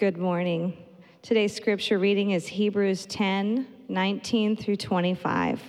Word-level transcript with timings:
Good 0.00 0.16
morning. 0.16 0.78
Today's 1.20 1.54
scripture 1.54 1.98
reading 1.98 2.30
is 2.30 2.46
Hebrews 2.46 3.04
10 3.04 3.66
19 3.90 4.56
through 4.56 4.76
25. 4.76 5.62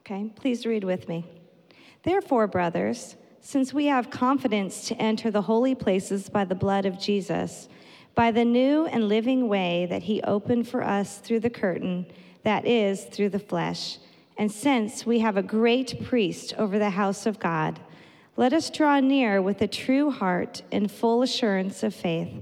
Okay, 0.00 0.32
please 0.34 0.66
read 0.66 0.82
with 0.82 1.08
me. 1.08 1.24
Therefore, 2.02 2.48
brothers, 2.48 3.14
since 3.40 3.72
we 3.72 3.86
have 3.86 4.10
confidence 4.10 4.88
to 4.88 4.96
enter 4.96 5.30
the 5.30 5.42
holy 5.42 5.76
places 5.76 6.28
by 6.28 6.44
the 6.44 6.56
blood 6.56 6.84
of 6.84 6.98
Jesus, 6.98 7.68
by 8.16 8.32
the 8.32 8.44
new 8.44 8.86
and 8.86 9.08
living 9.08 9.46
way 9.46 9.86
that 9.88 10.02
he 10.02 10.20
opened 10.22 10.66
for 10.66 10.82
us 10.82 11.18
through 11.18 11.38
the 11.38 11.48
curtain, 11.48 12.06
that 12.42 12.66
is, 12.66 13.04
through 13.04 13.28
the 13.28 13.38
flesh, 13.38 13.98
and 14.36 14.50
since 14.50 15.06
we 15.06 15.20
have 15.20 15.36
a 15.36 15.44
great 15.44 16.02
priest 16.02 16.54
over 16.58 16.76
the 16.76 16.90
house 16.90 17.24
of 17.24 17.38
God, 17.38 17.78
let 18.40 18.54
us 18.54 18.70
draw 18.70 18.98
near 19.00 19.42
with 19.42 19.60
a 19.60 19.68
true 19.68 20.10
heart 20.10 20.62
and 20.72 20.90
full 20.90 21.20
assurance 21.20 21.82
of 21.82 21.94
faith, 21.94 22.32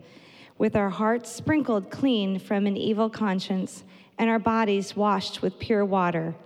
with 0.56 0.76
our 0.76 0.90
hearts 0.90 1.28
sprinkled 1.28 1.90
clean 1.90 2.38
from 2.38 2.68
an 2.68 2.76
evil 2.76 3.10
conscience 3.10 3.82
and 4.16 4.30
our 4.30 4.38
bodies 4.38 4.94
washed 4.94 5.42
with 5.42 5.58
pure 5.58 5.84
water. 5.84 6.36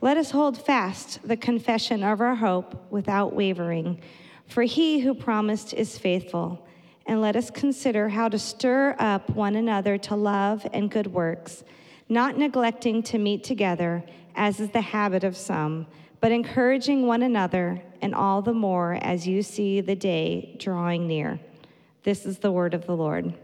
Let 0.00 0.16
us 0.16 0.30
hold 0.30 0.56
fast 0.56 1.28
the 1.28 1.36
confession 1.36 2.02
of 2.02 2.22
our 2.22 2.36
hope 2.36 2.90
without 2.90 3.34
wavering, 3.34 4.00
for 4.48 4.62
he 4.62 5.00
who 5.00 5.12
promised 5.12 5.74
is 5.74 5.98
faithful. 5.98 6.66
And 7.04 7.20
let 7.20 7.36
us 7.36 7.50
consider 7.50 8.08
how 8.08 8.30
to 8.30 8.38
stir 8.38 8.96
up 8.98 9.28
one 9.28 9.56
another 9.56 9.98
to 9.98 10.16
love 10.16 10.66
and 10.72 10.90
good 10.90 11.08
works, 11.08 11.64
not 12.08 12.38
neglecting 12.38 13.02
to 13.02 13.18
meet 13.18 13.44
together, 13.44 14.02
as 14.36 14.60
is 14.60 14.70
the 14.70 14.80
habit 14.80 15.24
of 15.24 15.36
some, 15.36 15.86
but 16.20 16.30
encouraging 16.30 17.06
one 17.06 17.22
another, 17.22 17.82
and 18.00 18.14
all 18.14 18.42
the 18.42 18.52
more 18.52 18.94
as 19.02 19.26
you 19.26 19.42
see 19.42 19.80
the 19.80 19.96
day 19.96 20.54
drawing 20.58 21.06
near. 21.08 21.40
This 22.02 22.24
is 22.24 22.38
the 22.38 22.52
word 22.52 22.74
of 22.74 22.86
the 22.86 22.94
Lord. 22.94 23.34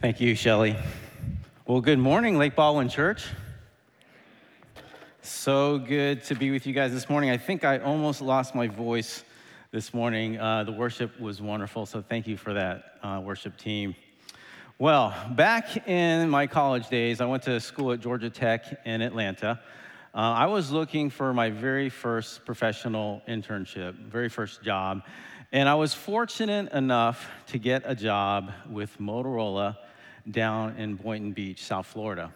Thank 0.00 0.20
you, 0.20 0.34
Shelley. 0.34 0.76
Well, 1.66 1.80
good 1.80 1.98
morning, 1.98 2.38
Lake 2.38 2.54
Baldwin 2.54 2.88
Church. 2.88 3.24
So 5.22 5.78
good 5.78 6.22
to 6.24 6.34
be 6.34 6.52
with 6.52 6.66
you 6.66 6.72
guys 6.72 6.92
this 6.92 7.10
morning. 7.10 7.30
I 7.30 7.36
think 7.36 7.64
I 7.64 7.78
almost 7.78 8.20
lost 8.20 8.54
my 8.54 8.68
voice 8.68 9.24
this 9.72 9.92
morning. 9.92 10.38
Uh, 10.38 10.62
the 10.62 10.72
worship 10.72 11.18
was 11.18 11.42
wonderful, 11.42 11.86
so 11.86 12.00
thank 12.00 12.26
you 12.28 12.36
for 12.36 12.54
that, 12.54 12.98
uh, 13.02 13.20
worship 13.24 13.56
team. 13.56 13.96
Well, 14.78 15.14
back 15.30 15.88
in 15.88 16.28
my 16.28 16.46
college 16.46 16.90
days, 16.90 17.22
I 17.22 17.24
went 17.24 17.44
to 17.44 17.58
school 17.60 17.92
at 17.92 18.00
Georgia 18.00 18.28
Tech 18.28 18.78
in 18.84 19.00
Atlanta. 19.00 19.58
Uh, 20.14 20.18
I 20.18 20.44
was 20.48 20.70
looking 20.70 21.08
for 21.08 21.32
my 21.32 21.48
very 21.48 21.88
first 21.88 22.44
professional 22.44 23.22
internship, 23.26 23.94
very 23.94 24.28
first 24.28 24.62
job, 24.62 25.00
and 25.50 25.66
I 25.66 25.76
was 25.76 25.94
fortunate 25.94 26.70
enough 26.72 27.26
to 27.46 27.58
get 27.58 27.84
a 27.86 27.94
job 27.94 28.52
with 28.68 28.98
Motorola 28.98 29.78
down 30.30 30.76
in 30.76 30.96
Boynton 30.96 31.32
Beach, 31.32 31.64
South 31.64 31.86
Florida. 31.86 32.30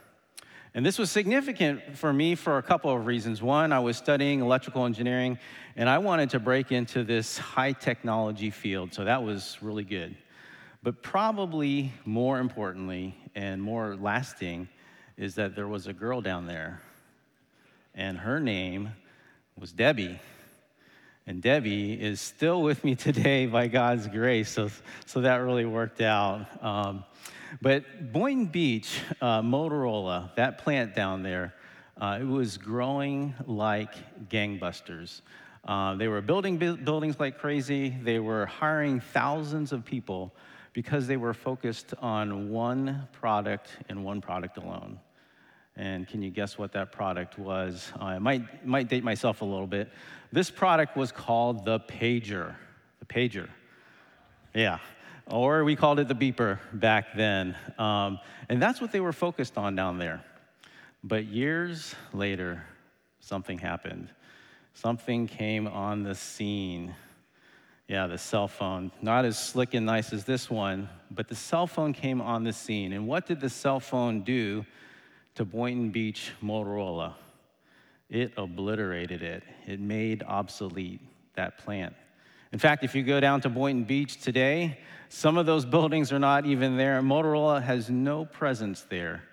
And 0.73 0.87
this 0.87 0.99
was 0.99 1.11
significant 1.11 1.95
for 1.99 2.11
me 2.11 2.37
for 2.37 2.57
a 2.57 2.63
couple 2.63 2.91
of 2.91 3.05
reasons. 3.05 3.43
One, 3.43 3.71
I 3.71 3.81
was 3.81 3.99
studying 3.99 4.41
electrical 4.41 4.87
engineering, 4.87 5.39
and 5.77 5.91
I 5.91 5.99
wanted 5.99 6.31
to 6.31 6.41
break 6.41 6.73
into 6.73 7.05
this 7.05 7.37
high 7.37 7.73
technology 7.73 8.49
field, 8.49 8.95
so 8.95 9.05
that 9.05 9.23
was 9.23 9.59
really 9.61 9.85
good. 9.85 10.17
But 10.83 11.03
probably 11.03 11.93
more 12.07 12.39
importantly 12.39 13.15
and 13.35 13.63
more 13.63 13.97
lasting 13.97 14.69
is 15.19 15.35
that 15.35 15.55
there 15.55 15.69
was 15.69 15.87
a 15.87 15.93
girl 15.93 16.23
down 16.23 16.47
there, 16.47 16.81
and 17.95 18.17
her 18.17 18.41
name 18.41 18.91
was 19.59 19.73
Debbie. 19.73 20.19
And 21.27 21.43
Debbie 21.43 21.93
is 21.93 22.19
still 22.21 22.63
with 22.63 22.83
me 22.83 22.95
today 22.95 23.45
by 23.59 23.69
God's 23.69 24.09
grace, 24.09 24.49
so, 24.49 24.71
so 25.05 25.21
that 25.21 25.37
really 25.37 25.67
worked 25.67 26.01
out. 26.01 26.47
Um, 26.65 27.05
but 27.61 28.13
Boynton 28.13 28.47
Beach, 28.47 29.01
uh, 29.21 29.43
Motorola, 29.43 30.35
that 30.37 30.59
plant 30.59 30.95
down 30.95 31.23
there, 31.23 31.55
uh, 32.01 32.19
it 32.21 32.25
was 32.25 32.57
growing 32.57 33.35
like 33.47 33.93
gangbusters. 34.31 35.21
Uh, 35.65 35.95
they 35.97 36.09
were 36.09 36.23
building 36.23 36.57
bu- 36.57 36.79
buildings 36.79 37.21
like 37.21 37.37
crazy. 37.37 37.91
They 38.03 38.19
were 38.19 38.47
hiring 38.47 39.01
thousands 39.01 39.73
of 39.73 39.85
people 39.85 40.33
because 40.73 41.07
they 41.07 41.17
were 41.17 41.35
focused 41.35 41.95
on 42.01 42.51
one 42.51 43.09
product 43.13 43.69
and 43.89 44.05
one 44.05 44.21
product 44.21 44.57
alone. 44.57 45.01
And 45.77 46.07
can 46.07 46.23
you 46.23 46.31
guess 46.31 46.59
what 46.59 46.73
that 46.73 46.93
product 46.93 47.39
was? 47.39 47.93
I 47.99 48.19
might, 48.19 48.67
might 48.67 48.89
date 48.89 49.05
myself 49.05 49.41
a 49.41 49.45
little 49.45 49.67
bit. 49.67 49.91
This 50.33 50.51
product 50.51 50.97
was 50.97 51.13
called 51.13 51.65
the 51.65 51.81
pager. 51.81 52.55
The 52.99 53.07
pager. 53.07 53.49
Yeah 54.55 54.79
or 55.31 55.65
we 55.65 55.77
called 55.77 56.01
it 56.01 56.09
the 56.09 56.15
beeper 56.15 56.59
back 56.73 57.15
then. 57.15 57.57
Um, 57.79 58.19
and 58.49 58.61
that's 58.61 58.81
what 58.81 58.93
they 58.93 59.01
were 59.01 59.13
focused 59.13 59.57
on 59.57 59.77
down 59.77 59.99
there. 59.99 60.23
But 61.03 61.27
years 61.27 61.95
later, 62.13 62.65
something 63.21 63.59
happened. 63.59 64.09
Something 64.75 65.27
came 65.27 65.67
on 65.67 66.03
the 66.03 66.15
scene. 66.15 66.95
Yeah, 67.91 68.07
the 68.07 68.19
cell 68.19 68.47
phone. 68.47 68.93
Not 69.03 69.25
as 69.25 69.37
slick 69.37 69.75
and 69.75 69.85
nice 69.85 70.13
as 70.13 70.25
this 70.25 70.49
one, 70.49 70.89
but 71.11 71.27
the 71.27 71.35
cell 71.35 71.67
phone 71.67 71.93
came 71.93 72.21
on 72.21 72.45
the 72.45 72.53
scene. 72.53 72.93
And 72.93 73.09
what 73.09 73.27
did 73.27 73.41
the 73.41 73.51
cell 73.51 73.81
phone 73.81 74.21
do 74.21 74.65
to 75.35 75.45
Boynton 75.45 75.91
Beach 75.91 76.31
Motorola? 76.41 77.15
It 78.09 78.33
obliterated 78.37 79.25
it, 79.25 79.43
it 79.67 79.81
made 79.81 80.23
obsolete 80.23 81.01
that 81.35 81.59
plant. 81.59 81.97
In 82.53 82.61
fact, 82.61 82.85
if 82.85 82.95
you 82.95 83.03
go 83.03 83.19
down 83.19 83.41
to 83.41 83.49
Boynton 83.49 83.83
Beach 83.83 84.23
today, 84.23 84.79
some 85.09 85.37
of 85.37 85.47
those 85.47 85.65
buildings 85.77 86.13
are 86.13 86.21
not 86.21 86.47
even 86.47 86.77
there. 86.77 87.03
Motorola 87.03 87.61
has 87.61 87.91
no 87.91 88.25
presence 88.25 88.87
there. 88.89 89.25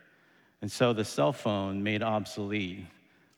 And 0.63 0.71
so 0.71 0.93
the 0.93 1.05
cell 1.05 1.31
phone 1.31 1.83
made 1.83 2.01
obsolete, 2.01 2.87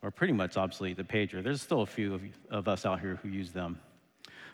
or 0.02 0.12
pretty 0.12 0.32
much 0.32 0.56
obsolete, 0.56 0.96
the 0.96 1.04
pager. 1.04 1.44
There's 1.44 1.62
still 1.62 1.82
a 1.82 1.86
few 1.86 2.14
of, 2.14 2.22
of 2.50 2.68
us 2.70 2.86
out 2.86 3.02
here 3.02 3.20
who 3.22 3.28
use 3.28 3.52
them. 3.52 3.82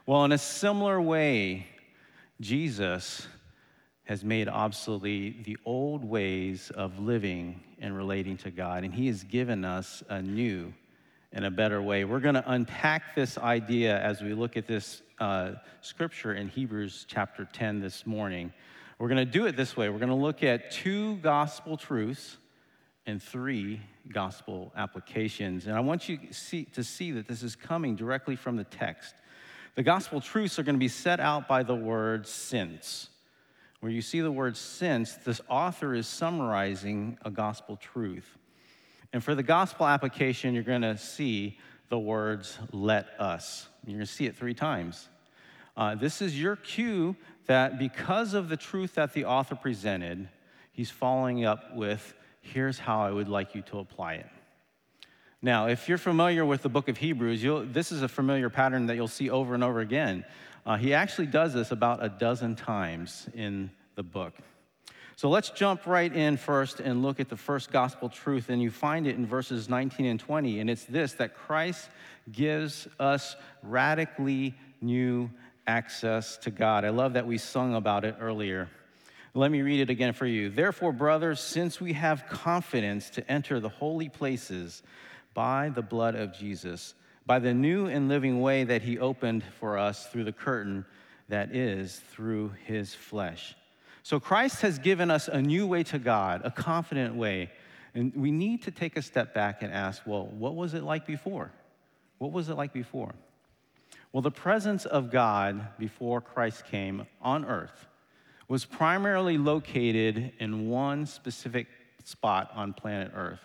Well, 0.08 0.24
in 0.24 0.32
a 0.34 0.38
similar 0.38 1.02
way, 1.02 1.66
Jesus 2.40 3.26
has 4.04 4.24
made 4.24 4.48
obsolete 4.48 5.46
the 5.46 5.58
old 5.66 6.06
ways 6.06 6.70
of 6.70 7.00
living 7.00 7.64
and 7.80 7.98
relating 7.98 8.38
to 8.38 8.52
God, 8.52 8.84
and 8.84 8.94
He 8.94 9.08
has 9.08 9.24
given 9.24 9.66
us 9.66 10.04
a 10.08 10.22
new 10.22 10.72
and 11.34 11.44
a 11.44 11.50
better 11.50 11.82
way. 11.82 12.06
We're 12.06 12.20
going 12.20 12.36
to 12.36 12.52
unpack 12.52 13.16
this 13.16 13.40
idea 13.40 14.00
as 14.00 14.22
we 14.22 14.36
look 14.36 14.58
at 14.58 14.68
this 14.68 15.02
uh, 15.20 15.54
scripture 15.82 16.36
in 16.36 16.50
Hebrews 16.50 17.08
chapter 17.10 17.50
10 17.52 17.80
this 17.80 18.06
morning. 18.06 18.54
We're 19.00 19.10
going 19.10 19.26
to 19.26 19.32
do 19.32 19.48
it 19.48 19.58
this 19.58 19.76
way 19.76 19.90
we're 19.90 19.98
going 19.98 20.10
to 20.10 20.16
look 20.16 20.44
at 20.44 20.70
two 20.70 21.16
gospel 21.16 21.78
truths 21.78 22.38
and 23.08 23.22
three 23.22 23.82
gospel 24.14 24.72
applications. 24.78 25.66
And 25.66 25.76
I 25.76 25.80
want 25.80 26.08
you 26.08 26.20
see, 26.30 26.66
to 26.66 26.84
see 26.84 27.10
that 27.14 27.28
this 27.28 27.42
is 27.42 27.56
coming 27.56 27.96
directly 27.96 28.36
from 28.36 28.56
the 28.56 28.66
text. 28.66 29.16
The 29.76 29.84
gospel 29.84 30.22
truths 30.22 30.58
are 30.58 30.64
going 30.64 30.76
to 30.76 30.80
be 30.80 30.88
set 30.88 31.20
out 31.20 31.48
by 31.48 31.64
the 31.64 31.76
word 31.76 32.28
since. 32.28 33.10
Where 33.82 33.92
you 33.92 34.02
see 34.02 34.22
the 34.22 34.32
word 34.32 34.56
since, 34.56 35.16
this 35.16 35.42
author 35.50 35.94
is 35.94 36.08
summarizing 36.08 37.18
a 37.24 37.30
gospel 37.30 37.76
truth. 37.76 38.38
And 39.12 39.24
for 39.24 39.36
the 39.36 39.44
gospel 39.44 39.86
application, 39.86 40.54
you're 40.54 40.64
going 40.64 40.82
to 40.82 40.98
see 40.98 41.60
the 41.90 42.00
words, 42.00 42.58
let 42.72 43.08
us. 43.20 43.68
You're 43.86 43.98
going 43.98 44.06
to 44.06 44.12
see 44.12 44.26
it 44.26 44.36
three 44.36 44.54
times. 44.54 45.10
Uh, 45.78 45.96
this 45.96 46.22
is 46.22 46.40
your 46.40 46.56
cue 46.56 47.16
that 47.48 47.78
because 47.78 48.34
of 48.34 48.50
the 48.50 48.58
truth 48.58 48.96
that 48.96 49.14
the 49.14 49.26
author 49.26 49.56
presented, 49.56 50.30
he's 50.72 50.90
following 50.90 51.46
up 51.46 51.76
with, 51.76 52.14
here's 52.42 52.80
how 52.80 53.02
I 53.02 53.12
would 53.12 53.30
like 53.30 53.54
you 53.54 53.62
to 53.64 53.80
apply 53.80 54.16
it. 54.16 54.28
Now, 55.42 55.68
if 55.68 55.88
you're 55.88 55.98
familiar 55.98 56.46
with 56.46 56.62
the 56.62 56.70
book 56.70 56.88
of 56.88 56.98
Hebrews, 56.98 57.44
this 57.72 57.92
is 57.92 58.02
a 58.02 58.08
familiar 58.08 58.50
pattern 58.50 58.88
that 58.88 58.96
you'll 58.96 59.08
see 59.08 59.30
over 59.30 59.54
and 59.54 59.64
over 59.64 59.80
again. 59.80 60.26
Uh, 60.66 60.78
he 60.78 60.94
actually 60.94 61.28
does 61.28 61.54
this 61.54 61.72
about 61.72 62.04
a 62.04 62.10
dozen 62.10 62.56
times 62.56 63.28
in 63.36 63.70
the 63.96 64.04
book. 64.04 64.34
So 65.18 65.30
let's 65.30 65.50
jump 65.52 65.86
right 65.86 66.14
in 66.14 66.36
first 66.36 66.80
and 66.82 67.02
look 67.02 67.20
at 67.20 67.30
the 67.30 67.38
first 67.38 67.72
gospel 67.72 68.10
truth. 68.10 68.50
And 68.50 68.62
you 68.62 68.70
find 68.70 69.08
it 69.08 69.16
in 69.16 69.26
verses 69.26 69.70
19 69.70 70.06
and 70.06 70.20
20. 70.20 70.60
And 70.60 70.70
it's 70.70 70.84
this 70.86 71.14
that 71.14 71.36
Christ 71.36 71.90
gives 72.32 72.88
us 73.00 73.36
radically 73.64 74.56
new 74.82 75.30
access 75.68 76.38
to 76.38 76.52
God. 76.52 76.84
I 76.84 76.90
love 76.90 77.14
that 77.14 77.28
we 77.28 77.38
sung 77.38 77.76
about 77.76 78.04
it 78.04 78.16
earlier. 78.20 78.68
Let 79.34 79.52
me 79.52 79.62
read 79.62 79.82
it 79.82 79.90
again 79.90 80.14
for 80.14 80.26
you. 80.26 80.50
Therefore, 80.50 80.92
brothers, 80.92 81.40
since 81.40 81.80
we 81.80 81.94
have 81.94 82.28
confidence 82.28 83.10
to 83.12 83.32
enter 83.32 83.60
the 83.60 83.70
holy 83.70 84.10
places 84.10 84.82
by 85.36 85.70
the 85.70 85.84
blood 85.84 86.16
of 86.16 86.34
Jesus, 86.34 86.96
by 87.28 87.38
the 87.38 87.54
new 87.54 87.86
and 87.86 88.10
living 88.10 88.42
way 88.42 88.64
that 88.64 88.82
he 88.82 88.98
opened 88.98 89.44
for 89.60 89.78
us 89.78 90.08
through 90.08 90.24
the 90.24 90.32
curtain 90.32 90.86
that 91.30 91.56
is 91.56 92.02
through 92.12 92.54
his 92.66 92.96
flesh 92.96 93.56
so 94.06 94.20
Christ 94.20 94.62
has 94.62 94.78
given 94.78 95.10
us 95.10 95.28
a 95.28 95.42
new 95.42 95.66
way 95.66 95.82
to 95.86 95.98
God, 95.98 96.42
a 96.44 96.52
confident 96.52 97.16
way. 97.16 97.50
And 97.96 98.14
we 98.16 98.30
need 98.30 98.62
to 98.66 98.72
take 98.72 98.98
a 98.98 99.02
step 99.02 99.34
back 99.34 99.64
and 99.64 99.74
ask, 99.74 100.04
well, 100.06 100.28
what 100.28 100.56
was 100.56 100.76
it 100.76 100.84
like 100.84 101.08
before? 101.08 101.52
What 102.20 102.32
was 102.32 102.50
it 102.50 102.54
like 102.54 102.72
before? 102.72 103.16
Well, 104.14 104.22
the 104.22 104.30
presence 104.30 104.86
of 104.86 105.10
God 105.10 105.70
before 105.80 106.22
Christ 106.22 106.68
came 106.68 107.08
on 107.20 107.46
earth 107.46 107.88
was 108.48 108.64
primarily 108.64 109.40
located 109.40 110.34
in 110.38 110.70
one 110.70 111.08
specific 111.08 111.66
spot 112.04 112.52
on 112.54 112.74
planet 112.74 113.12
Earth, 113.16 113.42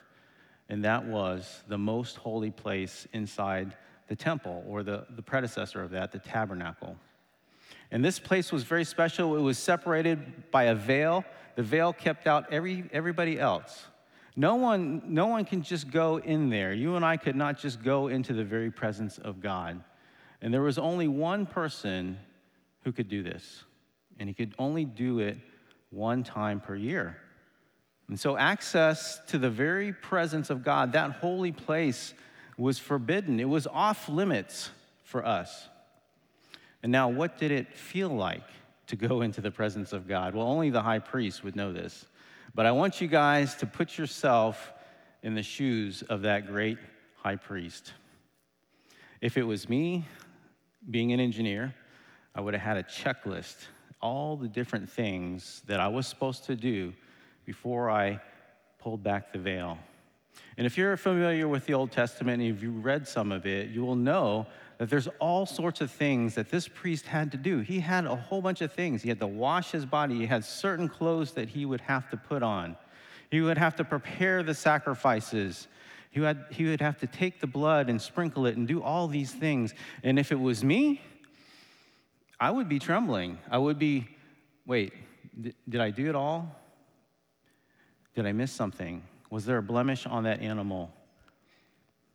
and 0.70 0.84
that 0.84 1.04
was 1.04 1.62
the 1.66 1.76
most 1.76 2.16
holy 2.16 2.52
place 2.52 3.06
inside 3.12 3.76
the 4.06 4.14
temple, 4.16 4.64
or 4.66 4.82
the, 4.82 5.04
the 5.10 5.22
predecessor 5.22 5.82
of 5.82 5.90
that, 5.90 6.12
the 6.12 6.18
tabernacle. 6.18 6.96
And 7.90 8.04
this 8.04 8.20
place 8.20 8.52
was 8.52 8.62
very 8.62 8.84
special. 8.84 9.36
It 9.36 9.40
was 9.40 9.58
separated 9.58 10.50
by 10.52 10.64
a 10.64 10.74
veil. 10.74 11.24
The 11.56 11.64
veil 11.64 11.92
kept 11.92 12.28
out 12.28 12.52
every, 12.52 12.84
everybody 12.92 13.38
else. 13.38 13.84
No 14.36 14.54
one, 14.54 15.02
no 15.06 15.26
one 15.26 15.44
can 15.44 15.62
just 15.62 15.90
go 15.90 16.18
in 16.18 16.50
there. 16.50 16.72
You 16.72 16.94
and 16.94 17.04
I 17.04 17.16
could 17.16 17.36
not 17.36 17.58
just 17.58 17.82
go 17.82 18.06
into 18.06 18.32
the 18.32 18.44
very 18.44 18.70
presence 18.70 19.18
of 19.18 19.40
God. 19.40 19.82
And 20.40 20.54
there 20.54 20.62
was 20.62 20.78
only 20.78 21.08
one 21.08 21.46
person 21.46 22.16
who 22.84 22.92
could 22.92 23.08
do 23.08 23.24
this, 23.24 23.64
and 24.20 24.28
he 24.28 24.34
could 24.34 24.54
only 24.58 24.84
do 24.84 25.18
it 25.18 25.36
one 25.90 26.22
time 26.22 26.60
per 26.60 26.76
year. 26.76 27.16
And 28.10 28.18
so, 28.18 28.36
access 28.36 29.20
to 29.28 29.38
the 29.38 29.48
very 29.48 29.92
presence 29.92 30.50
of 30.50 30.64
God, 30.64 30.94
that 30.94 31.12
holy 31.12 31.52
place, 31.52 32.12
was 32.58 32.76
forbidden. 32.76 33.38
It 33.38 33.48
was 33.48 33.68
off 33.68 34.08
limits 34.08 34.70
for 35.04 35.24
us. 35.24 35.68
And 36.82 36.90
now, 36.90 37.08
what 37.08 37.38
did 37.38 37.52
it 37.52 37.72
feel 37.76 38.08
like 38.08 38.42
to 38.88 38.96
go 38.96 39.20
into 39.22 39.40
the 39.40 39.52
presence 39.52 39.92
of 39.92 40.08
God? 40.08 40.34
Well, 40.34 40.48
only 40.48 40.70
the 40.70 40.82
high 40.82 40.98
priest 40.98 41.44
would 41.44 41.54
know 41.54 41.72
this. 41.72 42.04
But 42.52 42.66
I 42.66 42.72
want 42.72 43.00
you 43.00 43.06
guys 43.06 43.54
to 43.56 43.66
put 43.66 43.96
yourself 43.96 44.72
in 45.22 45.36
the 45.36 45.42
shoes 45.44 46.02
of 46.02 46.22
that 46.22 46.48
great 46.48 46.78
high 47.14 47.36
priest. 47.36 47.92
If 49.20 49.36
it 49.36 49.44
was 49.44 49.68
me, 49.68 50.04
being 50.90 51.12
an 51.12 51.20
engineer, 51.20 51.76
I 52.34 52.40
would 52.40 52.54
have 52.54 52.62
had 52.62 52.76
a 52.76 52.82
checklist, 52.82 53.54
all 54.02 54.36
the 54.36 54.48
different 54.48 54.90
things 54.90 55.62
that 55.68 55.78
I 55.78 55.86
was 55.86 56.08
supposed 56.08 56.46
to 56.46 56.56
do 56.56 56.92
before 57.50 57.90
I 57.90 58.20
pulled 58.78 59.02
back 59.02 59.32
the 59.32 59.38
veil. 59.40 59.76
And 60.56 60.68
if 60.68 60.78
you're 60.78 60.96
familiar 60.96 61.48
with 61.48 61.66
the 61.66 61.74
Old 61.74 61.90
Testament 61.90 62.40
and 62.40 62.56
if 62.56 62.62
you 62.62 62.70
read 62.70 63.08
some 63.08 63.32
of 63.32 63.44
it, 63.44 63.70
you 63.70 63.84
will 63.84 63.96
know 63.96 64.46
that 64.78 64.88
there's 64.88 65.08
all 65.18 65.46
sorts 65.46 65.80
of 65.80 65.90
things 65.90 66.36
that 66.36 66.48
this 66.48 66.68
priest 66.68 67.06
had 67.06 67.32
to 67.32 67.36
do. 67.36 67.58
He 67.58 67.80
had 67.80 68.04
a 68.06 68.14
whole 68.14 68.40
bunch 68.40 68.60
of 68.60 68.72
things. 68.72 69.02
He 69.02 69.08
had 69.08 69.18
to 69.18 69.26
wash 69.26 69.72
his 69.72 69.84
body, 69.84 70.14
he 70.14 70.26
had 70.26 70.44
certain 70.44 70.88
clothes 70.88 71.32
that 71.32 71.48
he 71.48 71.66
would 71.66 71.80
have 71.80 72.08
to 72.10 72.16
put 72.16 72.44
on, 72.44 72.76
he 73.32 73.40
would 73.40 73.58
have 73.58 73.74
to 73.76 73.84
prepare 73.84 74.44
the 74.44 74.54
sacrifices. 74.54 75.66
He, 76.12 76.20
had, 76.20 76.44
he 76.50 76.66
would 76.66 76.80
have 76.80 76.98
to 76.98 77.08
take 77.08 77.40
the 77.40 77.48
blood 77.48 77.90
and 77.90 78.00
sprinkle 78.00 78.46
it 78.46 78.56
and 78.56 78.68
do 78.68 78.80
all 78.80 79.08
these 79.08 79.32
things. 79.32 79.74
And 80.04 80.20
if 80.20 80.30
it 80.30 80.38
was 80.38 80.62
me, 80.62 81.00
I 82.38 82.52
would 82.52 82.68
be 82.68 82.78
trembling. 82.78 83.38
I 83.50 83.58
would 83.58 83.78
be, 83.80 84.06
wait, 84.66 84.92
did 85.68 85.80
I 85.80 85.90
do 85.90 86.08
it 86.08 86.14
all? 86.14 86.59
Did 88.20 88.26
I 88.26 88.32
miss 88.32 88.52
something? 88.52 89.02
Was 89.30 89.46
there 89.46 89.56
a 89.56 89.62
blemish 89.62 90.04
on 90.04 90.24
that 90.24 90.42
animal? 90.42 90.92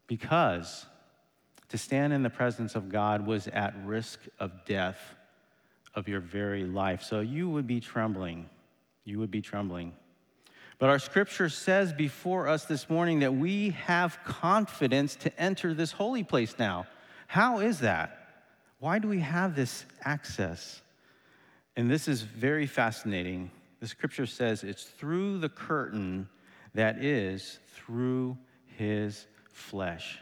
Because 0.05 0.85
to 1.69 1.79
stand 1.79 2.13
in 2.13 2.21
the 2.21 2.29
presence 2.29 2.75
of 2.75 2.89
God 2.89 3.25
was 3.25 3.47
at 3.47 3.73
risk 3.83 4.19
of 4.39 4.51
death 4.65 4.99
of 5.95 6.07
your 6.07 6.19
very 6.19 6.63
life. 6.63 7.01
So 7.01 7.21
you 7.21 7.49
would 7.49 7.65
be 7.65 7.79
trembling. 7.79 8.47
You 9.03 9.17
would 9.17 9.31
be 9.31 9.41
trembling. 9.41 9.93
But 10.77 10.89
our 10.89 10.99
scripture 10.99 11.49
says 11.49 11.91
before 11.91 12.47
us 12.47 12.65
this 12.65 12.87
morning 12.87 13.21
that 13.21 13.33
we 13.33 13.71
have 13.71 14.19
confidence 14.23 15.15
to 15.15 15.35
enter 15.41 15.73
this 15.73 15.91
holy 15.91 16.23
place 16.23 16.53
now. 16.59 16.85
How 17.25 17.61
is 17.61 17.79
that? 17.79 18.43
Why 18.77 18.99
do 18.99 19.07
we 19.07 19.21
have 19.21 19.55
this 19.55 19.85
access? 20.03 20.83
And 21.75 21.89
this 21.89 22.07
is 22.07 22.21
very 22.21 22.67
fascinating. 22.67 23.49
The 23.85 23.89
scripture 23.89 24.25
says 24.25 24.63
it's 24.63 24.83
through 24.83 25.37
the 25.37 25.47
curtain 25.47 26.27
that 26.73 27.05
is 27.05 27.59
through 27.75 28.35
his 28.65 29.27
flesh. 29.53 30.17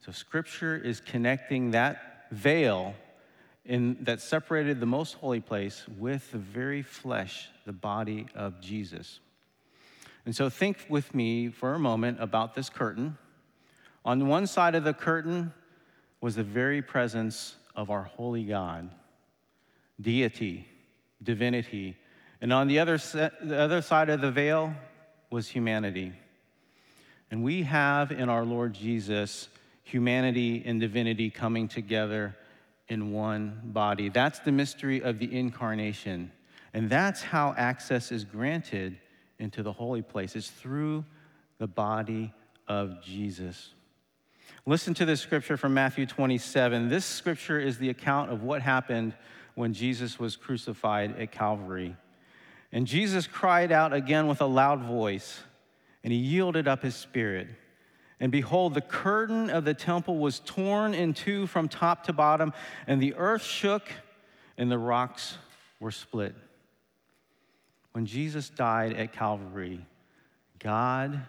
So, 0.00 0.10
Scripture 0.10 0.76
is 0.76 0.98
connecting 0.98 1.70
that 1.70 2.26
veil 2.32 2.96
in, 3.64 3.98
that 4.00 4.20
separated 4.20 4.80
the 4.80 4.86
most 4.86 5.12
holy 5.12 5.38
place 5.38 5.86
with 5.96 6.28
the 6.32 6.38
very 6.38 6.82
flesh, 6.82 7.50
the 7.66 7.72
body 7.72 8.26
of 8.34 8.60
Jesus. 8.60 9.20
And 10.26 10.34
so, 10.34 10.50
think 10.50 10.84
with 10.88 11.14
me 11.14 11.50
for 11.50 11.74
a 11.74 11.78
moment 11.78 12.20
about 12.20 12.56
this 12.56 12.68
curtain. 12.68 13.16
On 14.04 14.26
one 14.26 14.48
side 14.48 14.74
of 14.74 14.82
the 14.82 14.92
curtain 14.92 15.52
was 16.20 16.34
the 16.34 16.42
very 16.42 16.82
presence 16.82 17.54
of 17.76 17.90
our 17.90 18.02
holy 18.02 18.42
God, 18.42 18.90
deity, 20.00 20.66
divinity. 21.22 21.96
And 22.42 22.52
on 22.52 22.66
the 22.66 22.80
other, 22.80 22.98
the 22.98 23.56
other 23.56 23.80
side 23.80 24.10
of 24.10 24.20
the 24.20 24.32
veil 24.32 24.74
was 25.30 25.48
humanity. 25.48 26.12
And 27.30 27.42
we 27.42 27.62
have 27.62 28.10
in 28.10 28.28
our 28.28 28.44
Lord 28.44 28.74
Jesus 28.74 29.48
humanity 29.84 30.62
and 30.66 30.80
divinity 30.80 31.30
coming 31.30 31.68
together 31.68 32.36
in 32.88 33.12
one 33.12 33.60
body. 33.64 34.08
That's 34.08 34.40
the 34.40 34.50
mystery 34.50 35.00
of 35.02 35.20
the 35.20 35.32
incarnation. 35.38 36.32
And 36.74 36.90
that's 36.90 37.22
how 37.22 37.54
access 37.56 38.10
is 38.10 38.24
granted 38.24 38.98
into 39.38 39.62
the 39.62 39.72
holy 39.72 40.02
place. 40.02 40.34
It's 40.34 40.50
through 40.50 41.04
the 41.58 41.68
body 41.68 42.32
of 42.66 43.02
Jesus. 43.02 43.70
Listen 44.66 44.94
to 44.94 45.04
this 45.04 45.20
scripture 45.20 45.56
from 45.56 45.74
Matthew 45.74 46.06
27. 46.06 46.88
This 46.88 47.04
scripture 47.04 47.60
is 47.60 47.78
the 47.78 47.90
account 47.90 48.32
of 48.32 48.42
what 48.42 48.62
happened 48.62 49.14
when 49.54 49.72
Jesus 49.72 50.18
was 50.18 50.34
crucified 50.34 51.18
at 51.20 51.30
Calvary. 51.30 51.96
And 52.72 52.86
Jesus 52.86 53.26
cried 53.26 53.70
out 53.70 53.92
again 53.92 54.26
with 54.26 54.40
a 54.40 54.46
loud 54.46 54.82
voice, 54.82 55.40
and 56.02 56.12
he 56.12 56.18
yielded 56.18 56.66
up 56.66 56.82
his 56.82 56.96
spirit. 56.96 57.48
And 58.18 58.32
behold, 58.32 58.74
the 58.74 58.80
curtain 58.80 59.50
of 59.50 59.64
the 59.64 59.74
temple 59.74 60.18
was 60.18 60.40
torn 60.40 60.94
in 60.94 61.12
two 61.12 61.46
from 61.46 61.68
top 61.68 62.04
to 62.04 62.12
bottom, 62.12 62.52
and 62.86 63.00
the 63.00 63.14
earth 63.14 63.42
shook, 63.42 63.88
and 64.56 64.70
the 64.70 64.78
rocks 64.78 65.36
were 65.80 65.90
split. 65.90 66.34
When 67.92 68.06
Jesus 68.06 68.48
died 68.48 68.94
at 68.94 69.12
Calvary, 69.12 69.84
God, 70.58 71.20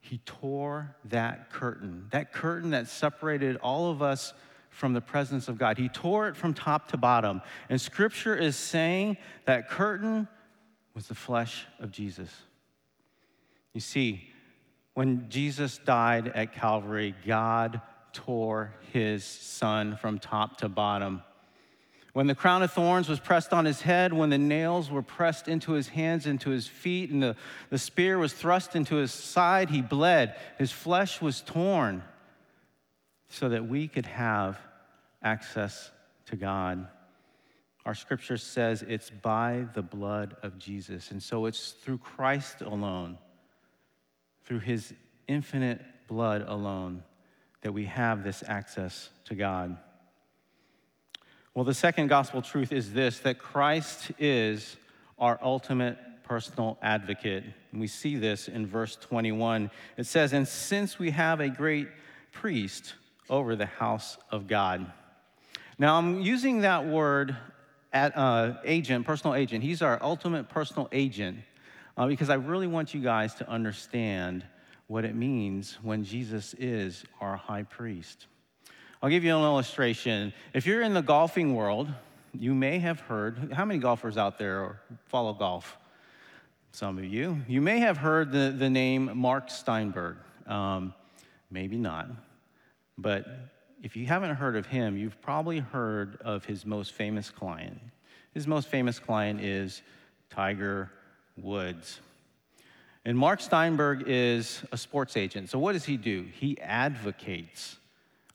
He 0.00 0.18
tore 0.26 0.94
that 1.06 1.50
curtain, 1.50 2.08
that 2.10 2.32
curtain 2.32 2.70
that 2.70 2.88
separated 2.88 3.56
all 3.56 3.90
of 3.90 4.02
us 4.02 4.34
from 4.68 4.92
the 4.92 5.00
presence 5.00 5.48
of 5.48 5.56
God. 5.56 5.78
He 5.78 5.88
tore 5.88 6.28
it 6.28 6.36
from 6.36 6.52
top 6.52 6.88
to 6.88 6.96
bottom. 6.96 7.40
And 7.68 7.80
Scripture 7.80 8.36
is 8.36 8.56
saying 8.56 9.16
that 9.46 9.70
curtain 9.70 10.26
was 10.94 11.08
the 11.08 11.14
flesh 11.14 11.66
of 11.80 11.90
Jesus. 11.90 12.30
You 13.72 13.80
see, 13.80 14.28
when 14.94 15.28
Jesus 15.28 15.78
died 15.78 16.28
at 16.28 16.52
Calvary, 16.52 17.14
God 17.26 17.80
tore 18.12 18.72
his 18.92 19.24
son 19.24 19.96
from 19.96 20.18
top 20.20 20.58
to 20.58 20.68
bottom. 20.68 21.22
When 22.12 22.28
the 22.28 22.34
crown 22.36 22.62
of 22.62 22.72
thorns 22.72 23.08
was 23.08 23.18
pressed 23.18 23.52
on 23.52 23.64
his 23.64 23.80
head, 23.80 24.12
when 24.12 24.30
the 24.30 24.38
nails 24.38 24.88
were 24.88 25.02
pressed 25.02 25.48
into 25.48 25.72
his 25.72 25.88
hands, 25.88 26.26
into 26.26 26.50
his 26.50 26.68
feet, 26.68 27.10
and 27.10 27.20
the, 27.20 27.34
the 27.70 27.78
spear 27.78 28.18
was 28.18 28.32
thrust 28.32 28.76
into 28.76 28.94
his 28.94 29.10
side, 29.10 29.68
he 29.68 29.82
bled. 29.82 30.36
His 30.56 30.70
flesh 30.70 31.20
was 31.20 31.40
torn 31.40 32.04
so 33.28 33.48
that 33.48 33.66
we 33.66 33.88
could 33.88 34.06
have 34.06 34.56
access 35.24 35.90
to 36.26 36.36
God. 36.36 36.86
Our 37.86 37.94
scripture 37.94 38.36
says 38.36 38.82
it's 38.82 39.10
by 39.10 39.66
the 39.74 39.82
blood 39.82 40.36
of 40.42 40.58
Jesus. 40.58 41.10
And 41.10 41.22
so 41.22 41.46
it's 41.46 41.72
through 41.72 41.98
Christ 41.98 42.62
alone 42.62 43.18
through 44.44 44.60
his 44.60 44.92
infinite 45.26 45.80
blood 46.06 46.44
alone 46.46 47.02
that 47.62 47.72
we 47.72 47.86
have 47.86 48.22
this 48.22 48.44
access 48.46 49.10
to 49.24 49.34
God. 49.34 49.76
Well, 51.54 51.64
the 51.64 51.74
second 51.74 52.08
gospel 52.08 52.42
truth 52.42 52.72
is 52.72 52.92
this 52.92 53.20
that 53.20 53.38
Christ 53.38 54.12
is 54.18 54.76
our 55.18 55.38
ultimate 55.42 55.98
personal 56.24 56.78
advocate. 56.82 57.44
And 57.72 57.80
we 57.80 57.86
see 57.86 58.16
this 58.16 58.48
in 58.48 58.66
verse 58.66 58.96
21. 58.96 59.70
It 59.96 60.06
says, 60.06 60.32
And 60.32 60.46
since 60.46 60.98
we 60.98 61.10
have 61.10 61.40
a 61.40 61.48
great 61.48 61.88
priest 62.32 62.94
over 63.30 63.56
the 63.56 63.66
house 63.66 64.18
of 64.30 64.46
God. 64.46 64.90
Now, 65.78 65.96
I'm 65.96 66.20
using 66.20 66.60
that 66.60 66.86
word 66.86 67.36
at, 67.94 68.16
uh, 68.18 68.54
agent, 68.64 69.06
personal 69.06 69.34
agent. 69.34 69.64
He's 69.64 69.80
our 69.80 69.98
ultimate 70.02 70.48
personal 70.48 70.88
agent 70.92 71.38
uh, 71.96 72.06
because 72.08 72.28
I 72.28 72.34
really 72.34 72.66
want 72.66 72.92
you 72.92 73.00
guys 73.00 73.34
to 73.36 73.48
understand 73.48 74.44
what 74.88 75.04
it 75.04 75.14
means 75.14 75.78
when 75.82 76.04
Jesus 76.04 76.54
is 76.58 77.04
our 77.20 77.36
high 77.36 77.62
priest. 77.62 78.26
I'll 79.02 79.08
give 79.08 79.24
you 79.24 79.34
an 79.36 79.42
illustration. 79.42 80.32
If 80.52 80.66
you're 80.66 80.82
in 80.82 80.92
the 80.92 81.02
golfing 81.02 81.54
world, 81.54 81.88
you 82.32 82.54
may 82.54 82.78
have 82.80 83.00
heard 83.00 83.52
how 83.52 83.64
many 83.64 83.78
golfers 83.78 84.16
out 84.16 84.38
there 84.38 84.80
follow 85.06 85.32
golf? 85.32 85.78
Some 86.72 86.98
of 86.98 87.04
you. 87.04 87.38
You 87.46 87.60
may 87.60 87.78
have 87.78 87.96
heard 87.96 88.32
the, 88.32 88.52
the 88.56 88.68
name 88.68 89.10
Mark 89.14 89.48
Steinberg. 89.48 90.16
Um, 90.46 90.92
maybe 91.50 91.76
not. 91.76 92.08
But 92.98 93.26
if 93.84 93.96
you 93.96 94.06
haven't 94.06 94.34
heard 94.36 94.56
of 94.56 94.64
him, 94.64 94.96
you've 94.96 95.20
probably 95.20 95.58
heard 95.58 96.16
of 96.22 96.46
his 96.46 96.64
most 96.64 96.94
famous 96.94 97.28
client. 97.28 97.78
His 98.32 98.46
most 98.46 98.68
famous 98.68 98.98
client 98.98 99.42
is 99.42 99.82
Tiger 100.30 100.90
Woods. 101.36 102.00
And 103.04 103.16
Mark 103.16 103.42
Steinberg 103.42 104.04
is 104.06 104.62
a 104.72 104.78
sports 104.78 105.18
agent. 105.18 105.50
So, 105.50 105.58
what 105.58 105.72
does 105.72 105.84
he 105.84 105.98
do? 105.98 106.24
He 106.32 106.58
advocates 106.62 107.76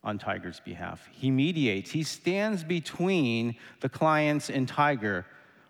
on 0.04 0.20
Tiger's 0.20 0.60
behalf, 0.60 1.10
he 1.12 1.32
mediates, 1.32 1.90
he 1.90 2.04
stands 2.04 2.64
between 2.64 3.56
the 3.82 3.90
clients 3.90 4.52
and 4.52 4.68
Tiger, 4.68 5.26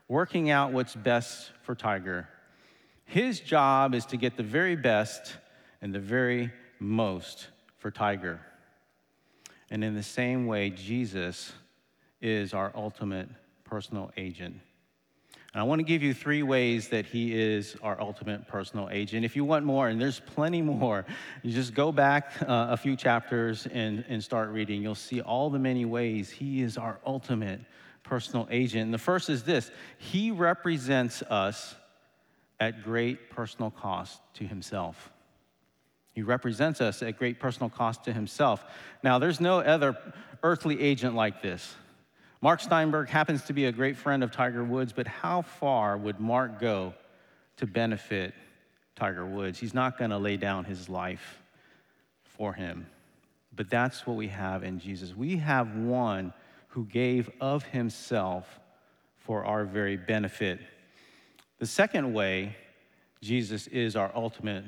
working 0.10 0.50
out 0.50 0.74
what's 0.74 0.94
best 0.94 1.52
for 1.64 1.74
Tiger. 1.74 2.28
His 3.06 3.40
job 3.40 3.96
is 3.96 4.06
to 4.08 4.18
get 4.18 4.36
the 4.36 4.44
very 4.44 4.76
best 4.76 5.38
and 5.82 5.96
the 5.96 6.00
very 6.00 6.52
most 6.80 7.48
for 7.78 7.90
Tiger. 7.90 8.42
And 9.72 9.84
in 9.84 9.96
the 9.96 10.04
same 10.04 10.48
way, 10.48 10.70
Jesus 10.70 11.54
is 12.22 12.54
our 12.54 12.72
ultimate 12.76 13.30
personal 13.64 14.12
agent. 14.18 14.60
And 15.54 15.62
I 15.62 15.64
want 15.64 15.80
to 15.80 15.84
give 15.84 16.04
you 16.04 16.14
three 16.14 16.44
ways 16.44 16.90
that 16.90 17.08
he 17.08 17.40
is 17.40 17.76
our 17.82 18.00
ultimate 18.00 18.48
personal 18.48 18.90
agent. 18.92 19.26
If 19.26 19.36
you 19.36 19.44
want 19.44 19.66
more, 19.66 19.88
and 19.90 20.00
there's 20.00 20.20
plenty 20.20 20.62
more, 20.62 21.06
you 21.42 21.52
just 21.52 21.74
go 21.74 21.92
back 21.92 22.34
uh, 22.42 22.68
a 22.70 22.78
few 22.78 22.96
chapters 22.96 23.68
and, 23.72 24.06
and 24.08 24.24
start 24.24 24.50
reading. 24.50 24.84
You'll 24.84 24.94
see 24.96 25.22
all 25.22 25.50
the 25.50 25.58
many 25.58 25.86
ways 25.86 26.30
he 26.30 26.62
is 26.62 26.78
our 26.78 27.00
ultimate 27.06 27.62
personal 28.04 28.48
agent. 28.52 28.84
And 28.84 28.94
the 28.94 29.00
first 29.00 29.30
is 29.30 29.44
this 29.44 29.72
He 29.98 30.32
represents 30.32 31.22
us 31.24 31.76
at 32.60 32.84
great 32.84 33.30
personal 33.30 33.72
cost 33.72 34.22
to 34.36 34.46
himself. 34.46 35.12
He 36.12 36.22
represents 36.22 36.82
us 36.82 37.02
at 37.02 37.18
great 37.18 37.40
personal 37.40 37.70
cost 37.70 38.04
to 38.06 38.14
himself. 38.14 38.66
Now, 39.04 39.20
there's 39.20 39.40
no 39.40 39.60
other 39.60 39.98
earthly 40.44 40.82
agent 40.82 41.16
like 41.16 41.42
this. 41.42 41.76
Mark 42.42 42.62
Steinberg 42.62 43.10
happens 43.10 43.44
to 43.44 43.54
be 43.54 43.66
a 43.66 43.72
great 43.72 43.98
friend 43.98 44.24
of 44.24 44.32
Tiger 44.32 44.64
Woods, 44.64 44.94
but 44.94 45.08
how 45.08 45.42
far 45.42 45.98
would 45.98 46.20
Mark 46.20 46.60
go 46.60 46.94
to 47.58 47.68
benefit 47.68 48.34
Tiger 48.96 49.26
Woods? 49.26 49.60
He's 49.60 49.74
not 49.74 49.98
going 49.98 50.12
to 50.12 50.18
lay 50.18 50.38
down 50.38 50.64
his 50.64 50.88
life 50.88 51.42
for 52.24 52.54
him. 52.54 52.88
But 53.54 53.70
that's 53.70 54.08
what 54.08 54.16
we 54.16 54.30
have 54.30 54.64
in 54.64 54.80
Jesus. 54.80 55.16
We 55.16 55.38
have 55.38 55.76
one 55.76 56.34
who 56.70 56.86
gave 56.86 57.30
of 57.42 57.64
himself 57.64 58.60
for 59.18 59.44
our 59.44 59.66
very 59.66 59.98
benefit. 59.98 60.60
The 61.58 61.66
second 61.66 62.14
way 62.14 62.56
Jesus 63.22 63.68
is 63.68 63.98
our 63.98 64.12
ultimate 64.16 64.64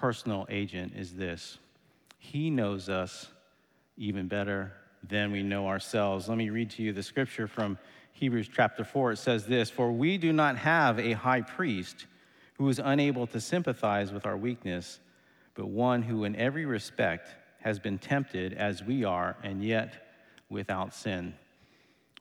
personal 0.00 0.46
agent 0.48 0.92
is 0.96 1.14
this 1.14 1.58
He 2.18 2.50
knows 2.50 2.88
us 2.88 3.28
even 3.96 4.28
better 4.28 4.72
than 5.08 5.32
we 5.32 5.42
know 5.42 5.66
ourselves. 5.66 6.28
Let 6.28 6.38
me 6.38 6.50
read 6.50 6.70
to 6.70 6.82
you 6.82 6.92
the 6.92 7.02
scripture 7.02 7.46
from 7.46 7.78
Hebrews 8.12 8.48
chapter 8.52 8.84
4. 8.84 9.12
It 9.12 9.16
says 9.18 9.46
this 9.46 9.70
For 9.70 9.92
we 9.92 10.18
do 10.18 10.32
not 10.32 10.56
have 10.58 10.98
a 10.98 11.12
high 11.12 11.42
priest 11.42 12.06
who 12.58 12.68
is 12.68 12.80
unable 12.82 13.26
to 13.28 13.40
sympathize 13.40 14.12
with 14.12 14.26
our 14.26 14.36
weakness, 14.36 15.00
but 15.54 15.66
one 15.66 16.02
who 16.02 16.24
in 16.24 16.34
every 16.36 16.64
respect 16.64 17.28
has 17.60 17.78
been 17.78 17.98
tempted 17.98 18.54
as 18.54 18.82
we 18.82 19.04
are, 19.04 19.36
and 19.42 19.62
yet 19.62 20.06
without 20.48 20.94
sin. 20.94 21.34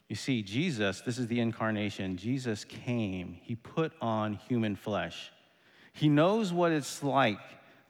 You 0.09 0.15
see, 0.15 0.43
Jesus, 0.43 1.01
this 1.01 1.17
is 1.17 1.27
the 1.27 1.39
incarnation, 1.39 2.17
Jesus 2.17 2.63
came, 2.63 3.37
he 3.41 3.55
put 3.55 3.93
on 4.01 4.33
human 4.33 4.75
flesh. 4.75 5.31
He 5.93 6.09
knows 6.09 6.51
what 6.51 6.71
it's 6.71 7.01
like 7.01 7.39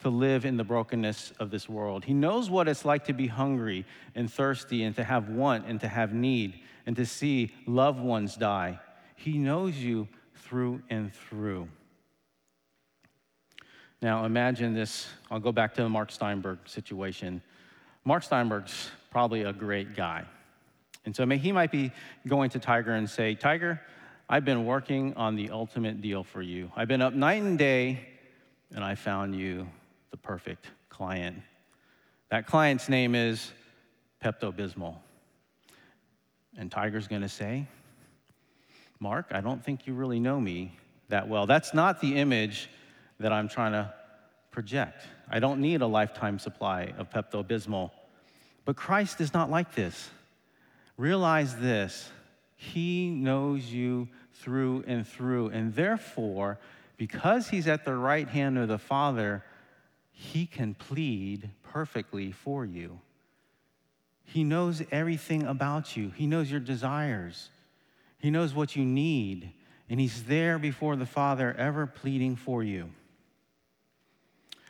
to 0.02 0.10
live 0.10 0.46
in 0.46 0.58
the 0.58 0.64
brokenness 0.64 1.34
of 1.40 1.50
this 1.52 1.68
world. 1.68 2.06
He 2.06 2.14
knows 2.14 2.50
what 2.50 2.68
it's 2.68 2.86
like 2.86 3.06
to 3.06 3.14
be 3.14 3.28
hungry 3.28 3.86
and 4.14 4.32
thirsty 4.32 4.84
and 4.84 4.96
to 4.96 5.04
have 5.04 5.30
want 5.30 5.66
and 5.66 5.80
to 5.82 5.88
have 5.88 6.14
need 6.14 6.60
and 6.86 6.96
to 6.96 7.06
see 7.06 7.54
loved 7.66 8.00
ones 8.00 8.36
die. 8.36 8.80
He 9.16 9.38
knows 9.38 9.76
you 9.78 10.08
through 10.36 10.82
and 10.90 11.14
through. 11.14 11.68
Now, 14.02 14.26
imagine 14.26 14.74
this. 14.74 15.08
I'll 15.32 15.40
go 15.40 15.52
back 15.52 15.74
to 15.76 15.82
the 15.82 15.90
Mark 15.90 16.12
Steinberg 16.12 16.60
situation. 16.66 17.42
Mark 18.04 18.24
Steinberg's 18.24 18.92
probably 19.10 19.44
a 19.44 19.54
great 19.54 19.96
guy. 19.96 20.26
And 21.06 21.16
so 21.16 21.26
he 21.28 21.52
might 21.52 21.72
be 21.72 21.92
going 22.28 22.50
to 22.52 22.60
Tiger 22.60 22.94
and 22.94 23.10
say, 23.10 23.34
Tiger, 23.34 23.82
I've 24.30 24.46
been 24.46 24.66
working 24.66 25.14
on 25.16 25.36
the 25.36 25.52
ultimate 25.52 26.02
deal 26.02 26.24
for 26.24 26.42
you. 26.42 26.72
I've 26.76 26.88
been 26.88 27.02
up 27.02 27.14
night 27.14 27.42
and 27.42 27.58
day, 27.58 28.08
and 28.74 28.84
I 28.84 28.96
found 28.96 29.36
you 29.36 29.68
the 30.16 30.20
perfect 30.20 30.68
client. 30.88 31.42
That 32.30 32.48
client's 32.48 32.88
name 32.88 33.16
is 33.16 33.52
Pepto 34.24 34.50
Bismol. 34.50 34.96
And 36.58 36.72
Tiger's 36.72 37.10
going 37.10 37.24
to 37.24 37.28
say, 37.28 37.68
Mark, 39.02 39.26
I 39.32 39.42
don't 39.42 39.62
think 39.62 39.86
you 39.86 39.94
really 39.94 40.22
know 40.22 40.40
me 40.40 40.72
that 41.10 41.28
well. 41.28 41.46
That's 41.46 41.74
not 41.74 42.00
the 42.00 42.16
image 42.16 42.70
that 43.20 43.34
I'm 43.34 43.50
trying 43.50 43.74
to 43.74 43.94
project. 44.52 45.04
I 45.30 45.40
don't 45.40 45.60
need 45.60 45.82
a 45.82 45.86
lifetime 45.86 46.40
supply 46.40 46.94
of 46.98 47.10
Pepto 47.10 47.44
Bismol. 47.44 47.92
But 48.64 48.78
Christ 48.78 49.20
is 49.20 49.34
not 49.34 49.52
like 49.52 49.76
this. 49.76 50.10
Realize 50.96 51.58
this 51.58 52.10
He 52.56 53.10
knows 53.10 53.66
you 53.66 54.08
through 54.32 54.86
and 54.88 55.06
through. 55.06 55.50
And 55.50 55.76
therefore, 55.76 56.58
because 56.96 57.50
He's 57.50 57.68
at 57.68 57.84
the 57.84 57.96
right 57.96 58.30
hand 58.30 58.58
of 58.58 58.70
the 58.70 58.78
Father, 58.78 59.44
he 60.18 60.46
can 60.46 60.74
plead 60.74 61.50
perfectly 61.62 62.32
for 62.32 62.64
you. 62.64 63.02
He 64.24 64.46
knows 64.46 64.82
everything 64.90 65.44
about 65.44 65.98
you, 65.98 66.10
He 66.16 66.26
knows 66.26 66.50
your 66.50 66.62
desires, 66.62 67.50
He 68.18 68.32
knows 68.32 68.54
what 68.54 68.78
you 68.78 68.86
need, 68.86 69.52
and 69.90 70.00
He's 70.00 70.24
there 70.24 70.58
before 70.58 70.96
the 70.96 71.06
Father, 71.06 71.54
ever 71.58 71.86
pleading 71.86 72.38
for 72.38 72.64
you. 72.64 72.90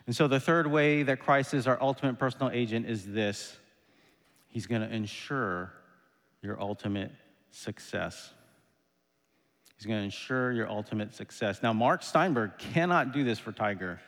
And 0.08 0.16
so, 0.16 0.28
the 0.28 0.40
third 0.40 0.66
way 0.66 1.04
that 1.04 1.20
Christ 1.20 1.54
is 1.54 1.68
our 1.68 1.82
ultimate 1.82 2.18
personal 2.18 2.50
agent 2.52 2.88
is 2.88 3.06
this 3.06 3.56
He's 4.48 4.66
going 4.66 4.82
to 4.82 4.94
ensure 4.94 5.72
your 6.42 6.60
ultimate 6.60 7.12
success. 7.52 8.32
He's 9.78 9.86
going 9.86 10.00
to 10.00 10.06
ensure 10.06 10.52
your 10.54 10.70
ultimate 10.70 11.14
success. 11.14 11.62
Now, 11.62 11.74
Mark 11.74 12.02
Steinberg 12.02 12.58
cannot 12.58 13.12
do 13.12 13.24
this 13.24 13.38
for 13.38 13.52
Tiger 13.52 14.00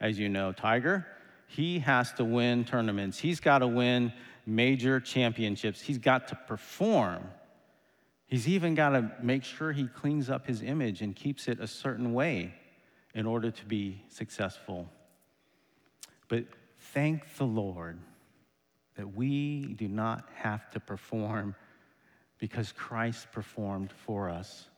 as 0.00 0.18
you 0.18 0.28
know. 0.28 0.52
Tiger, 0.52 1.06
he 1.46 1.80
has 1.80 2.12
to 2.14 2.24
win 2.24 2.64
tournaments, 2.64 3.18
he's 3.18 3.40
got 3.40 3.58
to 3.58 3.66
win 3.66 4.12
major 4.46 5.00
championships, 5.00 5.80
he's 5.80 5.98
got 5.98 6.28
to 6.28 6.34
perform. 6.34 7.24
He's 8.26 8.46
even 8.46 8.76
got 8.76 8.90
to 8.90 9.10
make 9.20 9.42
sure 9.42 9.72
he 9.72 9.88
cleans 9.88 10.30
up 10.30 10.46
his 10.46 10.62
image 10.62 11.02
and 11.02 11.16
keeps 11.16 11.48
it 11.48 11.58
a 11.58 11.66
certain 11.66 12.12
way 12.12 12.54
in 13.12 13.26
order 13.26 13.50
to 13.50 13.64
be 13.64 14.02
successful. 14.08 14.88
But 16.28 16.44
thank 16.92 17.34
the 17.36 17.44
Lord 17.44 17.98
that 18.94 19.16
we 19.16 19.74
do 19.74 19.88
not 19.88 20.28
have 20.34 20.70
to 20.70 20.80
perform 20.80 21.56
because 22.38 22.70
Christ 22.70 23.32
performed 23.32 23.92
for 24.06 24.30
us. 24.30 24.68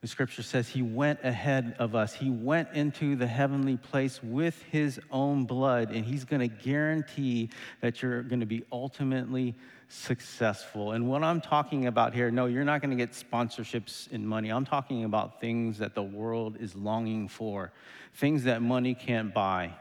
The 0.00 0.06
scripture 0.06 0.44
says 0.44 0.68
he 0.68 0.82
went 0.82 1.20
ahead 1.24 1.74
of 1.80 1.96
us. 1.96 2.14
He 2.14 2.30
went 2.30 2.68
into 2.72 3.16
the 3.16 3.26
heavenly 3.26 3.76
place 3.76 4.22
with 4.22 4.62
his 4.70 5.00
own 5.10 5.44
blood, 5.44 5.90
and 5.90 6.04
he's 6.04 6.24
going 6.24 6.48
to 6.48 6.56
guarantee 6.56 7.50
that 7.80 8.00
you're 8.00 8.22
going 8.22 8.38
to 8.38 8.46
be 8.46 8.62
ultimately 8.70 9.56
successful. 9.88 10.92
And 10.92 11.08
what 11.08 11.24
I'm 11.24 11.40
talking 11.40 11.86
about 11.86 12.14
here, 12.14 12.30
no, 12.30 12.46
you're 12.46 12.64
not 12.64 12.80
going 12.80 12.96
to 12.96 12.96
get 12.96 13.10
sponsorships 13.10 14.10
and 14.12 14.26
money. 14.28 14.50
I'm 14.50 14.64
talking 14.64 15.02
about 15.02 15.40
things 15.40 15.78
that 15.78 15.96
the 15.96 16.02
world 16.02 16.58
is 16.60 16.76
longing 16.76 17.26
for, 17.26 17.72
things 18.14 18.44
that 18.44 18.62
money 18.62 18.94
can't 18.94 19.34
buy. 19.34 19.72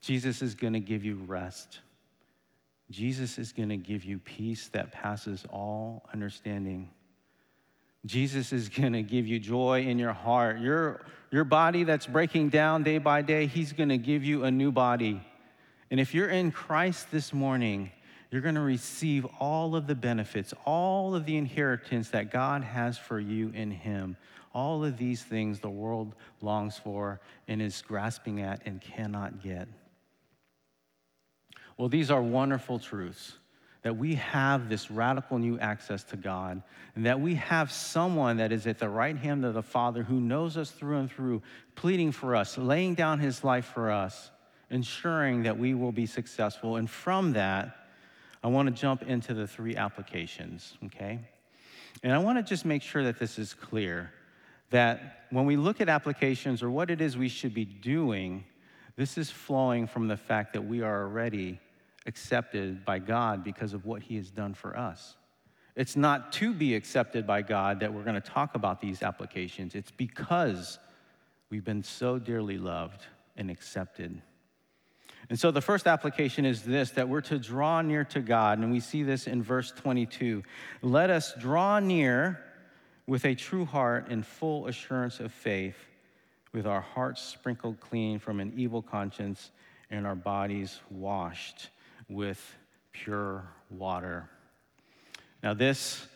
Jesus 0.00 0.42
is 0.42 0.56
going 0.56 0.72
to 0.72 0.80
give 0.80 1.04
you 1.04 1.22
rest. 1.26 1.78
Jesus 2.90 3.38
is 3.38 3.52
going 3.52 3.68
to 3.68 3.76
give 3.76 4.04
you 4.04 4.18
peace 4.18 4.68
that 4.68 4.90
passes 4.90 5.44
all 5.50 6.04
understanding. 6.12 6.90
Jesus 8.06 8.52
is 8.52 8.68
going 8.68 8.92
to 8.92 9.02
give 9.02 9.26
you 9.26 9.38
joy 9.38 9.82
in 9.82 9.98
your 9.98 10.12
heart. 10.12 10.58
Your, 10.60 11.00
your 11.30 11.44
body 11.44 11.84
that's 11.84 12.06
breaking 12.06 12.50
down 12.50 12.82
day 12.82 12.98
by 12.98 13.22
day, 13.22 13.46
He's 13.46 13.72
going 13.72 13.88
to 13.88 13.98
give 13.98 14.24
you 14.24 14.44
a 14.44 14.50
new 14.50 14.70
body. 14.70 15.22
And 15.90 15.98
if 15.98 16.14
you're 16.14 16.28
in 16.28 16.50
Christ 16.50 17.10
this 17.10 17.32
morning, 17.32 17.90
you're 18.30 18.42
going 18.42 18.56
to 18.56 18.60
receive 18.60 19.26
all 19.38 19.76
of 19.76 19.86
the 19.86 19.94
benefits, 19.94 20.52
all 20.64 21.14
of 21.14 21.24
the 21.24 21.36
inheritance 21.36 22.10
that 22.10 22.30
God 22.30 22.62
has 22.62 22.98
for 22.98 23.20
you 23.20 23.50
in 23.54 23.70
Him. 23.70 24.16
All 24.52 24.84
of 24.84 24.98
these 24.98 25.22
things 25.22 25.60
the 25.60 25.70
world 25.70 26.14
longs 26.40 26.78
for 26.78 27.20
and 27.48 27.60
is 27.60 27.82
grasping 27.82 28.40
at 28.40 28.62
and 28.66 28.80
cannot 28.80 29.42
get. 29.42 29.66
Well, 31.76 31.88
these 31.88 32.10
are 32.10 32.22
wonderful 32.22 32.78
truths 32.78 33.38
that 33.84 33.94
we 33.94 34.14
have 34.14 34.70
this 34.70 34.90
radical 34.90 35.38
new 35.38 35.58
access 35.58 36.02
to 36.04 36.16
God, 36.16 36.62
and 36.96 37.04
that 37.04 37.20
we 37.20 37.34
have 37.34 37.70
someone 37.70 38.38
that 38.38 38.50
is 38.50 38.66
at 38.66 38.78
the 38.78 38.88
right 38.88 39.16
hand 39.16 39.44
of 39.44 39.52
the 39.52 39.62
Father 39.62 40.02
who 40.02 40.20
knows 40.20 40.56
us 40.56 40.70
through 40.70 40.96
and 40.96 41.12
through, 41.12 41.42
pleading 41.74 42.10
for 42.10 42.34
us, 42.34 42.56
laying 42.56 42.94
down 42.94 43.18
his 43.18 43.44
life 43.44 43.66
for 43.66 43.90
us, 43.90 44.30
ensuring 44.70 45.42
that 45.42 45.58
we 45.58 45.74
will 45.74 45.92
be 45.92 46.06
successful. 46.06 46.76
And 46.76 46.88
from 46.88 47.34
that, 47.34 47.76
I 48.42 48.48
want 48.48 48.74
to 48.74 48.74
jump 48.74 49.02
into 49.02 49.34
the 49.34 49.46
three 49.46 49.76
applications, 49.76 50.78
okay? 50.86 51.20
And 52.02 52.10
I 52.10 52.18
want 52.18 52.38
to 52.38 52.42
just 52.42 52.64
make 52.64 52.80
sure 52.80 53.04
that 53.04 53.18
this 53.18 53.38
is 53.38 53.52
clear 53.52 54.10
that 54.70 55.26
when 55.28 55.44
we 55.44 55.56
look 55.56 55.82
at 55.82 55.90
applications 55.90 56.62
or 56.62 56.70
what 56.70 56.90
it 56.90 57.02
is 57.02 57.18
we 57.18 57.28
should 57.28 57.52
be 57.52 57.66
doing, 57.66 58.44
this 58.96 59.18
is 59.18 59.30
flowing 59.30 59.86
from 59.86 60.08
the 60.08 60.16
fact 60.16 60.54
that 60.54 60.62
we 60.62 60.80
are 60.80 61.02
already 61.02 61.60
accepted 62.06 62.84
by 62.84 62.98
God 62.98 63.42
because 63.42 63.72
of 63.72 63.84
what 63.84 64.02
He 64.02 64.16
has 64.16 64.30
done 64.30 64.54
for 64.54 64.76
us. 64.76 65.16
It's 65.76 65.96
not 65.96 66.32
to 66.34 66.54
be 66.54 66.74
accepted 66.74 67.26
by 67.26 67.42
God 67.42 67.80
that 67.80 67.92
we're 67.92 68.04
going 68.04 68.14
to 68.14 68.20
talk 68.20 68.54
about 68.54 68.80
these 68.80 69.02
applications. 69.02 69.74
It's 69.74 69.90
because 69.90 70.78
we've 71.50 71.64
been 71.64 71.82
so 71.82 72.18
dearly 72.18 72.58
loved 72.58 73.02
and 73.36 73.50
accepted. 73.50 74.20
And 75.30 75.40
so 75.40 75.50
the 75.50 75.60
first 75.60 75.86
application 75.86 76.44
is 76.44 76.62
this 76.62 76.90
that 76.92 77.08
we're 77.08 77.22
to 77.22 77.38
draw 77.38 77.80
near 77.80 78.04
to 78.04 78.20
God. 78.20 78.58
And 78.58 78.70
we 78.70 78.78
see 78.78 79.02
this 79.02 79.26
in 79.26 79.42
verse 79.42 79.72
22. 79.72 80.44
Let 80.82 81.10
us 81.10 81.34
draw 81.38 81.80
near 81.80 82.44
with 83.06 83.24
a 83.24 83.34
true 83.34 83.64
heart 83.64 84.08
and 84.10 84.24
full 84.24 84.66
assurance 84.66 85.18
of 85.18 85.32
faith, 85.32 85.76
with 86.52 86.66
our 86.66 86.80
hearts 86.80 87.20
sprinkled 87.20 87.80
clean 87.80 88.18
from 88.18 88.38
an 88.38 88.52
evil 88.56 88.80
conscience 88.80 89.50
and 89.90 90.06
our 90.06 90.14
bodies 90.14 90.80
washed 90.90 91.70
with 92.08 92.56
pure 92.92 93.48
water. 93.70 94.28
Now, 95.42 95.54
this, 95.54 96.06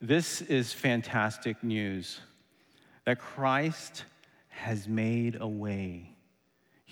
this 0.00 0.42
is 0.42 0.72
fantastic 0.72 1.62
news 1.62 2.20
that 3.04 3.18
Christ 3.18 4.04
has 4.48 4.88
made 4.88 5.38
a 5.40 5.48
way 5.48 6.14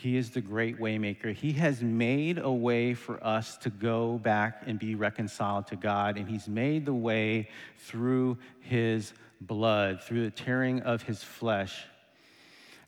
he 0.02 0.16
is 0.16 0.30
the 0.30 0.40
great 0.40 0.80
waymaker. 0.80 1.32
He 1.32 1.52
has 1.52 1.80
made 1.80 2.38
a 2.38 2.50
way 2.50 2.92
for 2.92 3.24
us 3.24 3.56
to 3.58 3.70
go 3.70 4.18
back 4.18 4.64
and 4.66 4.76
be 4.76 4.96
reconciled 4.96 5.68
to 5.68 5.76
God, 5.76 6.18
and 6.18 6.28
He's 6.28 6.48
made 6.48 6.86
the 6.86 6.92
way 6.92 7.48
through 7.78 8.36
His 8.62 9.12
blood, 9.40 10.02
through 10.02 10.24
the 10.24 10.32
tearing 10.32 10.80
of 10.80 11.02
His 11.02 11.22
flesh. 11.22 11.84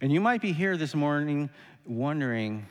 And 0.01 0.11
you 0.11 0.21
might 0.21 0.43
be 0.43 0.53
here 0.53 0.77
this 0.77 0.93
morning 0.93 1.51
wondering, 1.87 2.67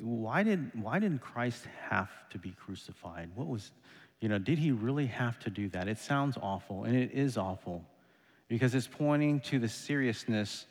why 0.00 0.42
did, 0.42 0.70
why 0.74 0.98
didn't 0.98 1.20
Christ 1.20 1.66
have 1.90 2.10
to 2.30 2.38
be 2.38 2.52
crucified? 2.52 3.30
What 3.34 3.46
was, 3.46 3.70
you 4.20 4.28
know, 4.28 4.38
did 4.38 4.58
he 4.58 4.70
really 4.70 5.06
have 5.06 5.38
to 5.40 5.50
do 5.50 5.68
that? 5.70 5.88
It 5.88 5.98
sounds 5.98 6.38
awful, 6.40 6.84
and 6.84 6.96
it 6.96 7.12
is 7.12 7.36
awful 7.36 7.84
because 8.48 8.74
it's 8.74 8.86
pointing 8.86 9.40
to 9.40 9.58
the 9.58 9.68
seriousness 9.68 10.66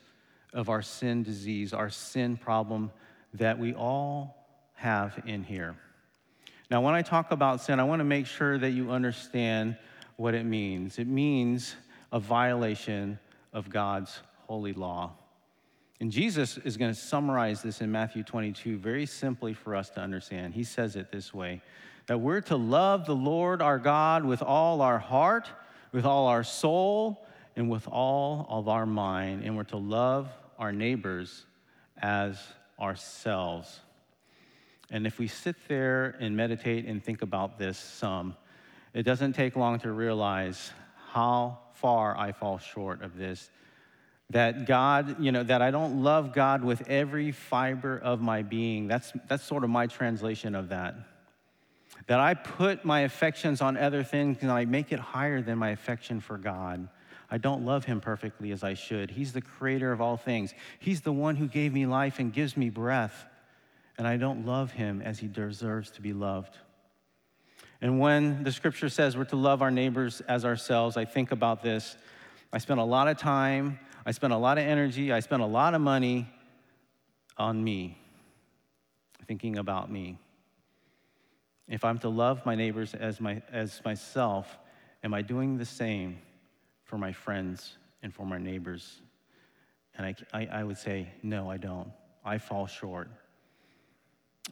of 0.52 0.68
our 0.68 0.82
sin 0.82 1.22
disease, 1.22 1.72
our 1.72 1.90
sin 1.90 2.36
problem 2.36 2.90
that 3.34 3.58
we 3.58 3.72
all 3.72 4.36
have 4.74 5.22
in 5.26 5.44
here. 5.44 5.76
Now, 6.70 6.80
when 6.80 6.94
I 6.94 7.02
talk 7.02 7.30
about 7.30 7.60
sin, 7.60 7.78
I 7.78 7.84
want 7.84 8.00
to 8.00 8.04
make 8.04 8.26
sure 8.26 8.58
that 8.58 8.70
you 8.70 8.90
understand 8.90 9.76
what 10.16 10.34
it 10.34 10.44
means. 10.44 10.98
It 10.98 11.06
means 11.06 11.74
a 12.12 12.18
violation 12.18 13.18
of 13.52 13.70
God's 13.70 14.20
holy 14.46 14.72
law. 14.72 15.12
And 16.00 16.10
Jesus 16.10 16.56
is 16.58 16.78
going 16.78 16.92
to 16.92 16.98
summarize 16.98 17.62
this 17.62 17.82
in 17.82 17.92
Matthew 17.92 18.22
22 18.22 18.78
very 18.78 19.04
simply 19.04 19.52
for 19.52 19.76
us 19.76 19.90
to 19.90 20.00
understand. 20.00 20.54
He 20.54 20.64
says 20.64 20.96
it 20.96 21.12
this 21.12 21.34
way 21.34 21.60
that 22.06 22.18
we're 22.18 22.40
to 22.40 22.56
love 22.56 23.06
the 23.06 23.14
Lord 23.14 23.62
our 23.62 23.78
God 23.78 24.24
with 24.24 24.42
all 24.42 24.80
our 24.80 24.98
heart, 24.98 25.48
with 25.92 26.04
all 26.04 26.26
our 26.26 26.42
soul, 26.42 27.24
and 27.54 27.70
with 27.70 27.86
all 27.86 28.46
of 28.48 28.68
our 28.68 28.86
mind, 28.86 29.44
and 29.44 29.56
we're 29.56 29.64
to 29.64 29.76
love 29.76 30.28
our 30.58 30.72
neighbors 30.72 31.44
as 32.00 32.38
ourselves. 32.80 33.80
And 34.90 35.06
if 35.06 35.18
we 35.18 35.28
sit 35.28 35.56
there 35.68 36.16
and 36.18 36.36
meditate 36.36 36.86
and 36.86 37.04
think 37.04 37.22
about 37.22 37.58
this 37.58 37.78
some, 37.78 38.34
it 38.94 39.02
doesn't 39.02 39.34
take 39.34 39.54
long 39.54 39.78
to 39.80 39.92
realize 39.92 40.72
how 41.12 41.58
far 41.74 42.16
I 42.16 42.32
fall 42.32 42.58
short 42.58 43.02
of 43.02 43.16
this. 43.16 43.50
That 44.30 44.66
God, 44.66 45.20
you 45.20 45.32
know, 45.32 45.42
that 45.42 45.60
I 45.60 45.70
don't 45.70 46.02
love 46.02 46.32
God 46.32 46.64
with 46.64 46.88
every 46.88 47.32
fiber 47.32 47.98
of 47.98 48.20
my 48.20 48.42
being. 48.42 48.86
That's, 48.86 49.12
that's 49.28 49.42
sort 49.42 49.64
of 49.64 49.70
my 49.70 49.86
translation 49.86 50.54
of 50.54 50.68
that. 50.68 50.94
That 52.06 52.20
I 52.20 52.34
put 52.34 52.84
my 52.84 53.00
affections 53.00 53.60
on 53.60 53.76
other 53.76 54.02
things 54.02 54.38
and 54.40 54.50
I 54.50 54.64
make 54.64 54.92
it 54.92 55.00
higher 55.00 55.42
than 55.42 55.58
my 55.58 55.70
affection 55.70 56.20
for 56.20 56.38
God. 56.38 56.88
I 57.30 57.38
don't 57.38 57.64
love 57.64 57.84
him 57.84 58.00
perfectly 58.00 58.50
as 58.50 58.64
I 58.64 58.74
should. 58.74 59.10
He's 59.10 59.32
the 59.32 59.40
creator 59.40 59.92
of 59.92 60.00
all 60.00 60.16
things. 60.16 60.52
He's 60.80 61.00
the 61.00 61.12
one 61.12 61.36
who 61.36 61.46
gave 61.46 61.72
me 61.72 61.86
life 61.86 62.18
and 62.18 62.32
gives 62.32 62.56
me 62.56 62.70
breath. 62.70 63.26
And 63.98 64.08
I 64.08 64.16
don't 64.16 64.46
love 64.46 64.72
him 64.72 65.02
as 65.02 65.18
he 65.18 65.28
deserves 65.28 65.90
to 65.92 66.00
be 66.00 66.12
loved. 66.12 66.56
And 67.80 68.00
when 68.00 68.42
the 68.42 68.52
scripture 68.52 68.88
says 68.88 69.16
we're 69.16 69.24
to 69.24 69.36
love 69.36 69.62
our 69.62 69.70
neighbors 69.70 70.20
as 70.22 70.44
ourselves, 70.44 70.96
I 70.96 71.04
think 71.04 71.32
about 71.32 71.62
this. 71.62 71.96
I 72.52 72.58
spent 72.58 72.80
a 72.80 72.84
lot 72.84 73.08
of 73.08 73.16
time, 73.16 73.78
I 74.04 74.12
spent 74.12 74.32
a 74.32 74.36
lot 74.36 74.58
of 74.58 74.64
energy, 74.64 75.12
I 75.12 75.20
spent 75.20 75.42
a 75.42 75.46
lot 75.46 75.74
of 75.74 75.80
money 75.80 76.28
on 77.36 77.62
me, 77.62 77.98
thinking 79.26 79.58
about 79.58 79.90
me. 79.90 80.18
If 81.68 81.84
I'm 81.84 81.98
to 81.98 82.08
love 82.08 82.44
my 82.44 82.54
neighbors 82.54 82.94
as, 82.94 83.20
my, 83.20 83.42
as 83.52 83.80
myself, 83.84 84.58
am 85.04 85.14
I 85.14 85.22
doing 85.22 85.56
the 85.56 85.64
same? 85.64 86.18
for 86.90 86.98
my 86.98 87.12
friends 87.12 87.76
and 88.02 88.12
for 88.12 88.26
my 88.26 88.36
neighbors? 88.36 89.00
And 89.96 90.04
I, 90.04 90.14
I, 90.32 90.48
I 90.60 90.64
would 90.64 90.76
say, 90.76 91.08
no, 91.22 91.48
I 91.48 91.56
don't. 91.56 91.92
I 92.24 92.38
fall 92.38 92.66
short. 92.66 93.08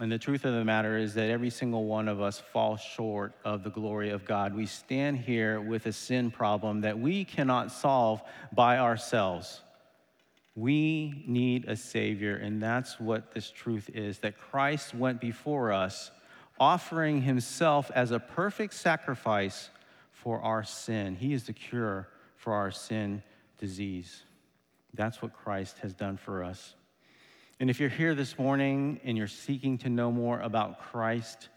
And 0.01 0.13
the 0.13 0.19
truth 0.19 0.45
of 0.45 0.55
the 0.55 0.65
matter 0.65 0.97
is 0.97 1.15
that 1.15 1.29
every 1.29 1.51
single 1.51 1.85
one 1.87 2.07
of 2.07 2.21
us 2.21 2.39
falls 2.39 2.81
short 2.81 3.33
of 3.45 3.65
the 3.65 3.71
glory 3.71 4.11
of 4.11 4.25
God. 4.25 4.55
We 4.55 4.67
stand 4.67 5.19
here 5.19 5.61
with 5.61 5.87
a 5.87 5.93
sin 5.93 6.31
problem 6.31 6.83
that 6.83 6.99
we 6.99 7.25
cannot 7.25 7.73
solve 7.73 8.23
by 8.53 8.79
ourselves. 8.79 9.61
We 10.55 11.25
need 11.27 11.65
a 11.67 11.75
Savior, 11.77 12.37
and 12.37 12.63
that's 12.63 13.01
what 13.01 13.33
this 13.33 13.51
truth 13.51 13.91
is 13.93 14.19
that 14.21 14.39
Christ 14.39 14.95
went 14.95 15.21
before 15.21 15.73
us, 15.73 16.13
offering 16.61 17.23
Himself 17.23 17.91
as 17.93 18.13
a 18.13 18.21
perfect 18.21 18.75
sacrifice 18.75 19.71
for 20.13 20.41
our 20.43 20.63
sin. 20.63 21.17
He 21.17 21.33
is 21.33 21.45
the 21.45 21.53
cure 21.53 22.09
for 22.37 22.53
our 22.53 22.71
sin 22.71 23.23
disease. 23.59 24.23
That's 24.95 25.23
what 25.23 25.33
Christ 25.33 25.79
has 25.79 25.93
done 25.93 26.17
for 26.17 26.43
us. 26.43 26.75
And 27.61 27.71
if 27.71 27.81
you're 27.81 27.89
here 27.89 28.15
this 28.15 28.39
morning 28.39 29.01
and 29.05 29.19
you're 29.19 29.27
seeking 29.27 29.79
to 29.79 29.89
know 29.89 30.13
more 30.13 30.41
about 30.41 30.81
Christ, 30.81 31.49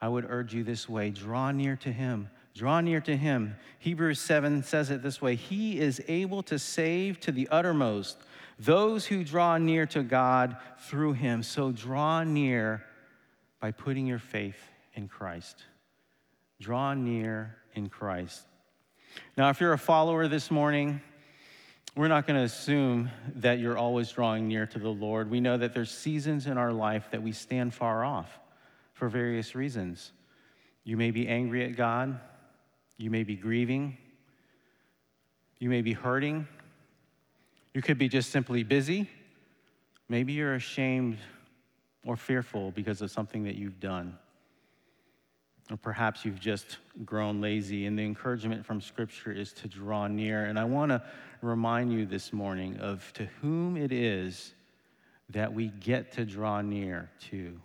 I 0.00 0.08
would 0.08 0.26
urge 0.28 0.54
you 0.54 0.64
this 0.64 0.88
way 0.88 1.10
draw 1.10 1.50
near 1.50 1.76
to 1.76 1.92
him. 1.92 2.28
Draw 2.54 2.80
near 2.80 3.00
to 3.02 3.16
him. 3.16 3.56
Hebrews 3.78 4.20
7 4.20 4.62
says 4.64 4.90
it 4.90 5.02
this 5.02 5.22
way 5.22 5.36
He 5.36 5.78
is 5.78 6.02
able 6.08 6.42
to 6.44 6.58
save 6.58 7.20
to 7.20 7.32
the 7.32 7.48
uttermost 7.50 8.18
those 8.58 9.06
who 9.06 9.24
draw 9.24 9.56
near 9.56 9.86
to 9.86 10.02
God 10.02 10.56
through 10.78 11.14
him. 11.14 11.42
So 11.42 11.72
draw 11.72 12.22
near 12.22 12.84
by 13.60 13.70
putting 13.70 14.06
your 14.06 14.18
faith 14.18 14.60
in 14.94 15.08
Christ. 15.08 15.64
Draw 16.60 16.94
near 16.94 17.56
in 17.74 17.88
Christ. 17.88 18.42
Now, 19.36 19.48
if 19.48 19.60
you're 19.60 19.72
a 19.72 19.78
follower 19.78 20.28
this 20.28 20.50
morning, 20.50 21.00
we're 21.96 22.08
not 22.08 22.26
going 22.26 22.38
to 22.38 22.44
assume 22.44 23.10
that 23.36 23.58
you're 23.58 23.76
always 23.76 24.10
drawing 24.10 24.46
near 24.46 24.66
to 24.66 24.78
the 24.78 24.88
Lord. 24.88 25.30
We 25.30 25.40
know 25.40 25.56
that 25.58 25.74
there's 25.74 25.90
seasons 25.90 26.46
in 26.46 26.56
our 26.56 26.72
life 26.72 27.08
that 27.10 27.22
we 27.22 27.32
stand 27.32 27.74
far 27.74 28.04
off 28.04 28.38
for 28.92 29.08
various 29.08 29.54
reasons. 29.54 30.12
You 30.84 30.96
may 30.96 31.10
be 31.10 31.26
angry 31.28 31.64
at 31.64 31.76
God, 31.76 32.18
you 32.96 33.10
may 33.10 33.24
be 33.24 33.34
grieving, 33.34 33.96
you 35.58 35.68
may 35.68 35.82
be 35.82 35.92
hurting, 35.92 36.46
you 37.74 37.82
could 37.82 37.98
be 37.98 38.08
just 38.08 38.30
simply 38.30 38.62
busy. 38.62 39.08
Maybe 40.08 40.32
you're 40.32 40.54
ashamed 40.54 41.18
or 42.04 42.16
fearful 42.16 42.72
because 42.72 43.02
of 43.02 43.10
something 43.10 43.44
that 43.44 43.54
you've 43.54 43.78
done. 43.78 44.18
Or 45.70 45.76
perhaps 45.76 46.24
you've 46.24 46.40
just 46.40 46.78
grown 47.04 47.40
lazy, 47.40 47.86
and 47.86 47.96
the 47.96 48.04
encouragement 48.04 48.66
from 48.66 48.80
Scripture 48.80 49.30
is 49.30 49.52
to 49.52 49.68
draw 49.68 50.08
near. 50.08 50.46
And 50.46 50.58
I 50.58 50.64
want 50.64 50.90
to 50.90 51.02
remind 51.42 51.92
you 51.92 52.06
this 52.06 52.32
morning 52.32 52.78
of 52.78 53.12
to 53.14 53.26
whom 53.40 53.76
it 53.76 53.92
is 53.92 54.52
that 55.28 55.54
we 55.54 55.68
get 55.68 56.12
to 56.12 56.24
draw 56.24 56.60
near 56.60 57.08
to. 57.30 57.60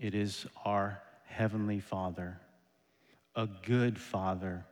It 0.00 0.14
is 0.14 0.44
our 0.64 1.00
Heavenly 1.26 1.78
Father, 1.78 2.40
a 3.36 3.46
good 3.46 3.96
Father, 3.96 4.64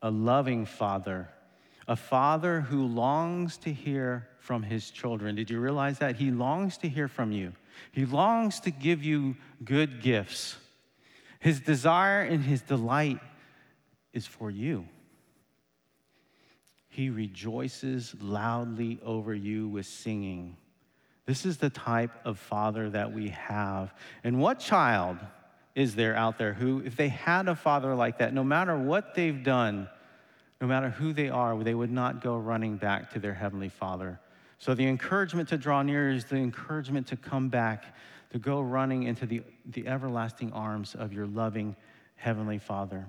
a 0.00 0.10
loving 0.10 0.64
Father, 0.64 1.28
a 1.86 1.96
Father 1.96 2.62
who 2.62 2.86
longs 2.86 3.58
to 3.58 3.72
hear 3.72 4.26
from 4.38 4.62
His 4.62 4.90
children. 4.90 5.34
Did 5.34 5.50
you 5.50 5.60
realize 5.60 5.98
that? 5.98 6.16
He 6.16 6.30
longs 6.30 6.78
to 6.78 6.88
hear 6.88 7.08
from 7.08 7.30
you, 7.30 7.52
He 7.92 8.06
longs 8.06 8.60
to 8.60 8.70
give 8.70 9.04
you 9.04 9.36
good 9.62 10.00
gifts. 10.00 10.56
His 11.40 11.60
desire 11.60 12.22
and 12.22 12.44
his 12.44 12.62
delight 12.62 13.18
is 14.12 14.26
for 14.26 14.50
you. 14.50 14.86
He 16.88 17.10
rejoices 17.10 18.14
loudly 18.20 19.00
over 19.04 19.34
you 19.34 19.68
with 19.68 19.86
singing. 19.86 20.56
This 21.26 21.46
is 21.46 21.58
the 21.58 21.70
type 21.70 22.10
of 22.24 22.38
father 22.38 22.90
that 22.90 23.12
we 23.12 23.28
have. 23.28 23.94
And 24.24 24.40
what 24.40 24.58
child 24.58 25.18
is 25.74 25.94
there 25.94 26.16
out 26.16 26.38
there 26.38 26.52
who, 26.52 26.82
if 26.84 26.96
they 26.96 27.08
had 27.08 27.48
a 27.48 27.54
father 27.54 27.94
like 27.94 28.18
that, 28.18 28.34
no 28.34 28.44
matter 28.44 28.76
what 28.76 29.14
they've 29.14 29.42
done, 29.42 29.88
no 30.60 30.66
matter 30.66 30.90
who 30.90 31.12
they 31.12 31.30
are, 31.30 31.56
they 31.62 31.74
would 31.74 31.92
not 31.92 32.20
go 32.20 32.36
running 32.36 32.76
back 32.76 33.12
to 33.12 33.18
their 33.18 33.34
heavenly 33.34 33.68
father. 33.68 34.20
So 34.58 34.74
the 34.74 34.86
encouragement 34.86 35.48
to 35.50 35.56
draw 35.56 35.82
near 35.82 36.10
is 36.10 36.26
the 36.26 36.36
encouragement 36.36 37.06
to 37.06 37.16
come 37.16 37.48
back, 37.48 37.94
to 38.30 38.38
go 38.38 38.60
running 38.60 39.04
into 39.04 39.26
the, 39.26 39.42
the 39.66 39.86
everlasting 39.86 40.52
arms 40.52 40.94
of 40.94 41.12
your 41.12 41.26
loving 41.26 41.76
heavenly 42.16 42.58
father. 42.58 43.06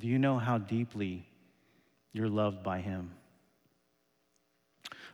Do 0.00 0.06
you 0.06 0.18
know 0.18 0.38
how 0.38 0.58
deeply 0.58 1.26
you're 2.12 2.28
loved 2.28 2.62
by 2.62 2.80
him? 2.80 3.10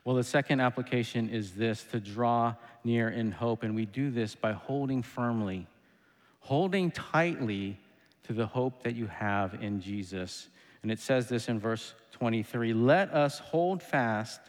Well, 0.04 0.16
the 0.16 0.24
second 0.24 0.60
application 0.60 1.30
is 1.30 1.52
this 1.52 1.82
to 1.84 2.00
draw 2.00 2.54
near 2.84 3.08
in 3.08 3.32
hope. 3.32 3.62
And 3.62 3.74
we 3.74 3.86
do 3.86 4.10
this 4.10 4.34
by 4.34 4.52
holding 4.52 5.02
firmly, 5.02 5.66
holding 6.40 6.90
tightly 6.90 7.80
to 8.24 8.34
the 8.34 8.46
hope 8.46 8.82
that 8.82 8.94
you 8.94 9.06
have 9.06 9.54
in 9.62 9.80
Jesus. 9.80 10.48
And 10.82 10.92
it 10.92 11.00
says 11.00 11.28
this 11.28 11.48
in 11.48 11.58
verse 11.58 11.94
23 12.12 12.74
Let 12.74 13.12
us 13.14 13.38
hold 13.38 13.82
fast 13.82 14.40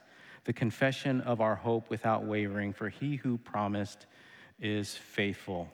the 0.45 0.53
confession 0.53 1.21
of 1.21 1.41
our 1.41 1.55
hope 1.55 1.89
without 1.89 2.23
wavering, 2.23 2.71
for 2.71 2.89
he 2.89 3.17
who 3.17 3.37
promised 3.37 4.05
is 4.59 4.95
faithful. 4.95 5.67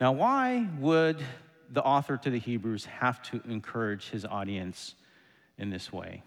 Now, 0.00 0.12
why 0.12 0.66
would 0.78 1.22
the 1.70 1.82
author 1.82 2.16
to 2.16 2.30
the 2.30 2.38
Hebrews 2.38 2.86
have 2.86 3.22
to 3.24 3.40
encourage 3.48 4.08
his 4.08 4.24
audience 4.24 4.94
in 5.58 5.70
this 5.70 5.92
way? 5.92 6.22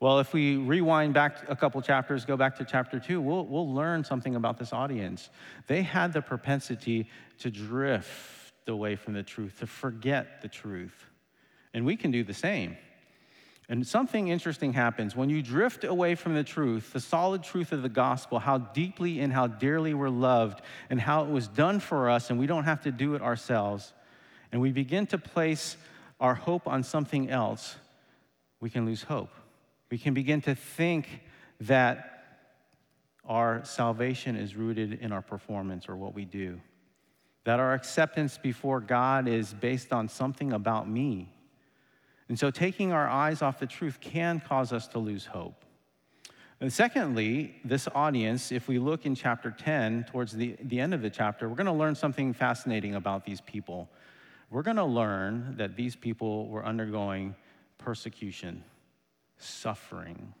Well, 0.00 0.18
if 0.18 0.32
we 0.32 0.56
rewind 0.56 1.12
back 1.12 1.44
a 1.48 1.54
couple 1.54 1.82
chapters, 1.82 2.24
go 2.24 2.36
back 2.38 2.56
to 2.56 2.64
chapter 2.64 2.98
two, 2.98 3.20
we'll, 3.20 3.44
we'll 3.44 3.72
learn 3.72 4.02
something 4.02 4.34
about 4.34 4.58
this 4.58 4.72
audience. 4.72 5.28
They 5.66 5.82
had 5.82 6.14
the 6.14 6.22
propensity 6.22 7.10
to 7.40 7.50
drift 7.50 8.66
away 8.66 8.96
from 8.96 9.12
the 9.12 9.22
truth, 9.22 9.58
to 9.58 9.66
forget 9.66 10.40
the 10.40 10.48
truth. 10.48 11.04
And 11.74 11.84
we 11.84 11.96
can 11.96 12.10
do 12.10 12.24
the 12.24 12.32
same. 12.32 12.78
And 13.70 13.86
something 13.86 14.26
interesting 14.26 14.72
happens. 14.72 15.14
When 15.14 15.30
you 15.30 15.42
drift 15.42 15.84
away 15.84 16.16
from 16.16 16.34
the 16.34 16.42
truth, 16.42 16.92
the 16.92 16.98
solid 16.98 17.44
truth 17.44 17.70
of 17.70 17.82
the 17.82 17.88
gospel, 17.88 18.40
how 18.40 18.58
deeply 18.58 19.20
and 19.20 19.32
how 19.32 19.46
dearly 19.46 19.94
we're 19.94 20.08
loved, 20.08 20.60
and 20.90 21.00
how 21.00 21.22
it 21.22 21.30
was 21.30 21.46
done 21.46 21.78
for 21.78 22.10
us, 22.10 22.30
and 22.30 22.38
we 22.38 22.48
don't 22.48 22.64
have 22.64 22.82
to 22.82 22.90
do 22.90 23.14
it 23.14 23.22
ourselves, 23.22 23.92
and 24.50 24.60
we 24.60 24.72
begin 24.72 25.06
to 25.06 25.18
place 25.18 25.76
our 26.18 26.34
hope 26.34 26.66
on 26.66 26.82
something 26.82 27.30
else, 27.30 27.76
we 28.58 28.70
can 28.70 28.86
lose 28.86 29.04
hope. 29.04 29.30
We 29.88 29.98
can 29.98 30.14
begin 30.14 30.42
to 30.42 30.56
think 30.56 31.22
that 31.60 32.24
our 33.24 33.64
salvation 33.64 34.34
is 34.34 34.56
rooted 34.56 34.94
in 34.94 35.12
our 35.12 35.22
performance 35.22 35.88
or 35.88 35.94
what 35.94 36.12
we 36.12 36.24
do, 36.24 36.60
that 37.44 37.60
our 37.60 37.72
acceptance 37.72 38.36
before 38.36 38.80
God 38.80 39.28
is 39.28 39.54
based 39.54 39.92
on 39.92 40.08
something 40.08 40.52
about 40.52 40.90
me. 40.90 41.32
And 42.30 42.38
so 42.38 42.52
taking 42.52 42.92
our 42.92 43.08
eyes 43.08 43.42
off 43.42 43.58
the 43.58 43.66
truth 43.66 43.98
can 44.00 44.38
cause 44.38 44.72
us 44.72 44.86
to 44.88 45.00
lose 45.00 45.26
hope. 45.26 45.64
And 46.60 46.72
secondly, 46.72 47.56
this 47.64 47.88
audience, 47.92 48.52
if 48.52 48.68
we 48.68 48.78
look 48.78 49.04
in 49.04 49.16
chapter 49.16 49.50
10, 49.50 50.04
towards 50.04 50.30
the, 50.32 50.54
the 50.62 50.78
end 50.78 50.94
of 50.94 51.02
the 51.02 51.10
chapter, 51.10 51.48
we're 51.48 51.56
going 51.56 51.66
to 51.66 51.72
learn 51.72 51.96
something 51.96 52.32
fascinating 52.32 52.94
about 52.94 53.24
these 53.24 53.40
people. 53.40 53.90
We're 54.48 54.62
going 54.62 54.76
to 54.76 54.84
learn 54.84 55.56
that 55.56 55.74
these 55.74 55.96
people 55.96 56.46
were 56.46 56.64
undergoing 56.64 57.34
persecution 57.78 58.62
suffering. 59.38 60.32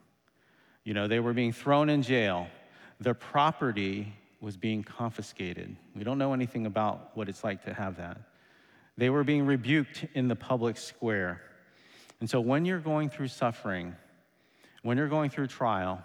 You 0.84 0.94
know, 0.94 1.08
they 1.08 1.18
were 1.18 1.32
being 1.32 1.52
thrown 1.52 1.90
in 1.90 2.02
jail, 2.02 2.46
their 3.00 3.14
property 3.14 4.14
was 4.40 4.56
being 4.56 4.84
confiscated. 4.84 5.74
We 5.96 6.04
don't 6.04 6.18
know 6.18 6.34
anything 6.34 6.66
about 6.66 7.16
what 7.16 7.28
it's 7.28 7.42
like 7.42 7.64
to 7.64 7.74
have 7.74 7.96
that. 7.96 8.16
They 8.96 9.10
were 9.10 9.24
being 9.24 9.44
rebuked 9.44 10.06
in 10.14 10.28
the 10.28 10.36
public 10.36 10.76
square. 10.76 11.42
And 12.20 12.28
so 12.28 12.40
when 12.40 12.64
you're 12.64 12.80
going 12.80 13.08
through 13.08 13.28
suffering, 13.28 13.96
when 14.82 14.96
you're 14.96 15.08
going 15.08 15.30
through 15.30 15.48
trial, 15.48 16.04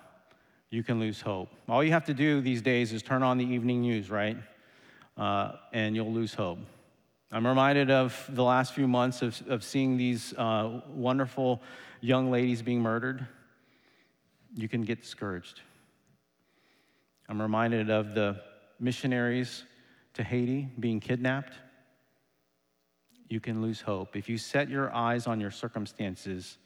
you 0.70 0.84
can 0.84 1.00
lose 1.00 1.22
hope. 1.22 1.50
All 1.70 1.84
you 1.84 1.92
have 1.92 2.06
to 2.06 2.14
do 2.14 2.42
these 2.42 2.62
days 2.62 2.92
is 2.92 3.04
turn 3.04 3.22
on 3.24 3.38
the 3.38 3.46
evening 3.46 3.82
news, 3.82 4.10
right? 4.10 4.38
Uh, 5.18 5.54
and 5.74 5.96
you'll 5.96 6.12
lose 6.12 6.34
hope. 6.34 6.60
I'm 7.32 7.46
reminded 7.46 7.92
of 7.92 8.26
the 8.30 8.44
last 8.44 8.74
few 8.74 8.88
months 8.88 9.22
of, 9.22 9.42
of 9.48 9.64
seeing 9.64 9.98
these 9.98 10.34
uh, 10.34 10.82
wonderful 10.88 11.62
young 12.02 12.32
ladies 12.32 12.62
being 12.62 12.82
murdered. 12.82 13.28
You 14.56 14.70
can 14.70 14.84
get 14.84 15.02
discouraged. 15.02 15.62
I'm 17.28 17.42
reminded 17.42 17.90
of 17.90 18.14
the 18.14 18.42
missionaries 18.80 19.64
to 20.14 20.24
Haiti 20.24 20.70
being 20.80 21.00
kidnapped. 21.00 21.54
You 23.28 23.40
can 23.40 23.62
lose 23.62 23.82
hope. 23.82 24.16
If 24.16 24.30
you 24.30 24.38
set 24.38 24.70
your 24.70 24.94
eyes 24.94 25.28
on 25.28 25.40
your 25.40 25.52
circumstances, 25.52 26.58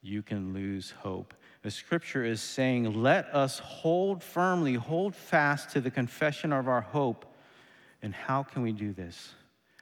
you 0.00 0.22
can 0.22 0.52
lose 0.52 0.92
hope. 0.98 1.34
The 1.62 1.70
scripture 1.70 2.24
is 2.24 2.40
saying, 2.40 3.02
let 3.02 3.34
us 3.34 3.58
hold 3.58 4.22
firmly, 4.22 4.74
hold 4.74 5.16
fast 5.16 5.70
to 5.70 5.80
the 5.80 5.90
confession 5.90 6.52
of 6.52 6.68
our 6.68 6.82
hope. 6.82 7.24
And 8.02 8.14
how 8.14 8.42
can 8.42 8.62
we 8.62 8.72
do 8.72 8.92
this? 8.92 9.32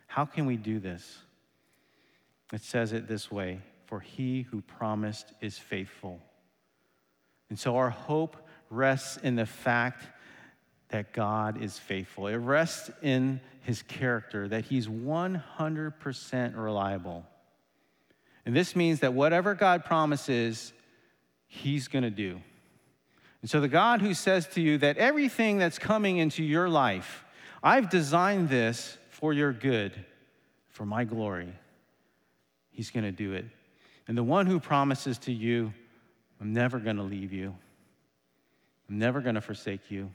How 0.07 0.25
can 0.25 0.47
we 0.47 0.57
do 0.57 0.79
this? 0.79 1.19
It 2.53 2.63
says 2.63 2.93
it 2.93 3.09
this 3.09 3.31
way 3.31 3.61
For 3.87 4.01
he 4.01 4.43
who 4.43 4.63
promised 4.63 5.33
is 5.41 5.59
faithful. 5.59 6.21
And 7.49 7.59
so 7.59 7.77
our 7.77 7.91
hope 7.91 8.37
rests 8.71 9.19
in 9.19 9.37
the 9.37 9.45
fact 9.45 10.07
that 10.93 11.13
God 11.13 11.61
is 11.63 11.79
faithful. 11.79 12.29
It 12.29 12.37
rests 12.37 12.91
in 13.03 13.41
his 13.63 13.83
character, 13.83 14.47
that 14.49 14.67
he's 14.67 14.87
100% 14.87 16.57
reliable. 16.57 17.25
And 18.45 18.55
this 18.55 18.77
means 18.77 19.01
that 19.01 19.15
whatever 19.15 19.55
God 19.55 19.85
promises, 19.85 20.73
he's 21.47 21.89
going 21.89 22.03
to 22.03 22.11
do. 22.11 22.41
And 23.41 23.51
so 23.51 23.61
the 23.61 23.69
God 23.69 24.01
who 24.01 24.15
says 24.15 24.47
to 24.49 24.61
you 24.61 24.79
that 24.79 24.99
everything 24.99 25.59
that's 25.59 25.79
coming 25.79 26.19
into 26.19 26.45
your 26.45 26.69
life, 26.69 27.25
I've 27.63 27.89
designed 27.89 28.49
this 28.49 28.99
for 29.11 29.33
your 29.33 29.53
good, 29.53 29.93
for 30.71 30.85
my 30.85 31.05
glory. 31.05 31.53
He's 32.71 32.91
going 32.91 33.05
to 33.05 33.13
do 33.13 33.33
it. 33.33 33.47
And 34.09 34.17
the 34.17 34.25
one 34.25 34.47
who 34.47 34.61
promises 34.61 35.19
to 35.21 35.33
you, 35.33 35.73
I'm 36.41 36.53
never 36.53 36.79
going 36.79 36.97
to 36.97 37.03
leave 37.03 37.33
you, 37.33 37.55
I'm 38.89 38.99
never 38.99 39.21
going 39.21 39.37
to 39.37 39.41
forsake 39.41 39.91
you, 39.91 40.11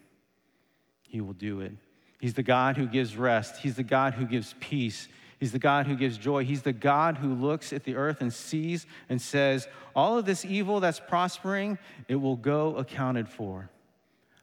he 1.07 1.21
will 1.21 1.33
do 1.33 1.61
it. 1.61 1.73
He's 2.19 2.33
the 2.33 2.43
God 2.43 2.77
who 2.77 2.87
gives 2.87 3.15
rest, 3.15 3.57
He's 3.57 3.75
the 3.75 3.83
God 3.83 4.13
who 4.13 4.25
gives 4.25 4.55
peace. 4.59 5.07
He's 5.39 5.51
the 5.51 5.59
God 5.59 5.85
who 5.85 5.95
gives 5.95 6.17
joy. 6.17 6.45
He's 6.45 6.63
the 6.63 6.73
God 6.73 7.17
who 7.17 7.35
looks 7.35 7.71
at 7.71 7.83
the 7.83 7.95
earth 7.95 8.21
and 8.21 8.33
sees 8.33 8.87
and 9.07 9.21
says, 9.21 9.67
All 9.95 10.17
of 10.17 10.25
this 10.25 10.43
evil 10.43 10.79
that's 10.79 10.99
prospering, 10.99 11.77
it 12.07 12.15
will 12.15 12.35
go 12.35 12.75
accounted 12.75 13.29
for. 13.29 13.69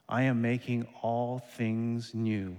I 0.09 0.23
am 0.23 0.41
making 0.41 0.87
all 1.03 1.41
things 1.57 2.15
new. 2.15 2.57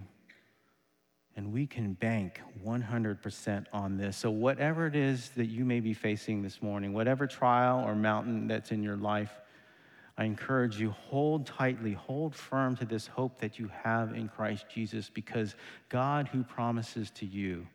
And 1.37 1.51
we 1.51 1.67
can 1.67 1.93
bank 1.93 2.41
100% 2.65 3.65
on 3.71 3.97
this. 3.97 4.17
So, 4.17 4.31
whatever 4.31 4.87
it 4.87 4.95
is 4.95 5.29
that 5.31 5.47
you 5.47 5.65
may 5.65 5.79
be 5.79 5.93
facing 5.93 6.41
this 6.41 6.61
morning, 6.61 6.93
whatever 6.93 7.27
trial 7.27 7.85
or 7.85 7.93
mountain 7.93 8.47
that's 8.47 8.71
in 8.71 8.83
your 8.83 8.95
life, 8.95 9.31
I 10.17 10.23
encourage 10.23 10.79
you, 10.79 10.91
hold 10.91 11.45
tightly, 11.45 11.93
hold 11.93 12.35
firm 12.35 12.77
to 12.77 12.85
this 12.85 13.07
hope 13.07 13.39
that 13.39 13.59
you 13.59 13.69
have 13.83 14.13
in 14.13 14.29
Christ 14.29 14.65
Jesus 14.73 15.09
because 15.09 15.55
God, 15.89 16.29
who 16.29 16.43
promises 16.43 17.11
to 17.11 17.25
you, 17.25 17.67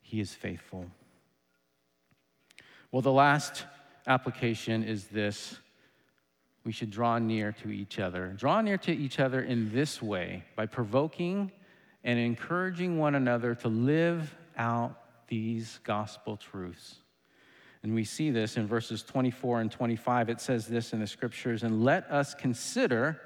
He 0.00 0.20
is 0.20 0.32
faithful. 0.32 0.86
Well, 2.92 3.02
the 3.02 3.12
last 3.12 3.64
application 4.06 4.84
is 4.84 5.06
this 5.08 5.58
we 6.64 6.72
should 6.72 6.90
draw 6.90 7.18
near 7.18 7.52
to 7.62 7.70
each 7.70 7.98
other. 7.98 8.34
Draw 8.36 8.60
near 8.60 8.78
to 8.78 8.92
each 8.92 9.18
other 9.18 9.40
in 9.40 9.72
this 9.72 10.02
way 10.02 10.44
by 10.56 10.66
provoking 10.66 11.50
and 12.04 12.18
encouraging 12.18 12.98
one 12.98 13.14
another 13.14 13.54
to 13.56 13.68
live 13.68 14.36
out 14.56 14.94
these 15.28 15.80
gospel 15.84 16.36
truths. 16.36 16.99
And 17.82 17.94
we 17.94 18.04
see 18.04 18.30
this 18.30 18.56
in 18.56 18.66
verses 18.66 19.02
24 19.02 19.62
and 19.62 19.70
25. 19.72 20.28
It 20.28 20.40
says 20.40 20.66
this 20.66 20.92
in 20.92 21.00
the 21.00 21.06
scriptures 21.06 21.62
and 21.62 21.82
let 21.84 22.10
us 22.10 22.34
consider 22.34 23.20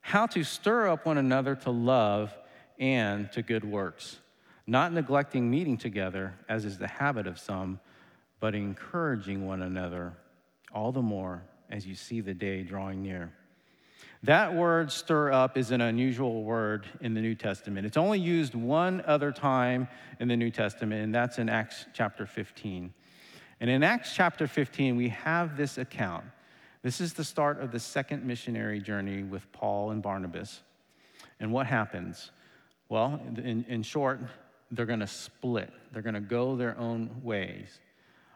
how 0.00 0.26
to 0.26 0.42
stir 0.42 0.88
up 0.88 1.04
one 1.04 1.18
another 1.18 1.54
to 1.54 1.70
love 1.70 2.34
and 2.78 3.30
to 3.32 3.42
good 3.42 3.64
works, 3.64 4.18
not 4.66 4.92
neglecting 4.92 5.50
meeting 5.50 5.76
together, 5.76 6.34
as 6.48 6.64
is 6.64 6.78
the 6.78 6.86
habit 6.86 7.26
of 7.26 7.38
some, 7.38 7.78
but 8.40 8.54
encouraging 8.54 9.46
one 9.46 9.62
another, 9.62 10.14
all 10.72 10.92
the 10.92 11.02
more 11.02 11.42
as 11.70 11.86
you 11.86 11.94
see 11.94 12.20
the 12.20 12.32
day 12.32 12.62
drawing 12.62 13.02
near. 13.02 13.32
That 14.22 14.54
word 14.54 14.90
stir 14.90 15.30
up 15.30 15.56
is 15.56 15.70
an 15.70 15.80
unusual 15.80 16.42
word 16.42 16.86
in 17.00 17.14
the 17.14 17.20
New 17.20 17.34
Testament. 17.34 17.86
It's 17.86 17.96
only 17.96 18.18
used 18.18 18.54
one 18.54 19.02
other 19.06 19.30
time 19.30 19.88
in 20.18 20.28
the 20.28 20.36
New 20.36 20.50
Testament, 20.50 21.04
and 21.04 21.14
that's 21.14 21.38
in 21.38 21.48
Acts 21.48 21.86
chapter 21.92 22.26
15. 22.26 22.92
And 23.60 23.68
in 23.68 23.82
Acts 23.82 24.14
chapter 24.14 24.46
15, 24.46 24.96
we 24.96 25.08
have 25.08 25.56
this 25.56 25.78
account. 25.78 26.24
This 26.82 27.00
is 27.00 27.12
the 27.12 27.24
start 27.24 27.60
of 27.60 27.72
the 27.72 27.80
second 27.80 28.24
missionary 28.24 28.80
journey 28.80 29.24
with 29.24 29.50
Paul 29.52 29.90
and 29.90 30.00
Barnabas. 30.00 30.60
And 31.40 31.52
what 31.52 31.66
happens? 31.66 32.30
Well, 32.88 33.20
in, 33.36 33.64
in 33.68 33.82
short, 33.82 34.20
they're 34.70 34.86
going 34.86 35.00
to 35.00 35.06
split, 35.06 35.72
they're 35.92 36.02
going 36.02 36.14
to 36.14 36.20
go 36.20 36.56
their 36.56 36.78
own 36.78 37.20
ways. 37.22 37.80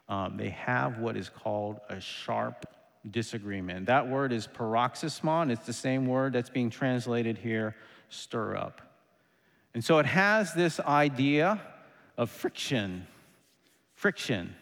Um, 0.08 0.36
they 0.36 0.50
have 0.50 0.98
what 0.98 1.16
is 1.16 1.28
called 1.28 1.80
a 1.88 2.00
sharp 2.00 2.66
disagreement. 3.10 3.86
That 3.86 4.08
word 4.08 4.32
is 4.32 4.46
paroxysmon. 4.46 5.50
It's 5.50 5.66
the 5.66 5.72
same 5.72 6.06
word 6.06 6.32
that's 6.32 6.50
being 6.50 6.70
translated 6.70 7.38
here, 7.38 7.76
stir 8.08 8.56
up. 8.56 8.80
And 9.74 9.84
so 9.84 9.98
it 9.98 10.06
has 10.06 10.52
this 10.52 10.80
idea 10.80 11.60
of 12.18 12.30
friction, 12.30 13.06
friction, 13.94 14.54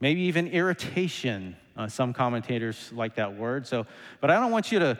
maybe 0.00 0.22
even 0.22 0.48
irritation. 0.48 1.56
Uh, 1.76 1.86
some 1.86 2.12
commentators 2.12 2.90
like 2.92 3.14
that 3.14 3.36
word. 3.36 3.64
So, 3.64 3.86
but 4.20 4.30
I 4.30 4.40
don't 4.40 4.50
want 4.50 4.72
you 4.72 4.80
to 4.80 4.98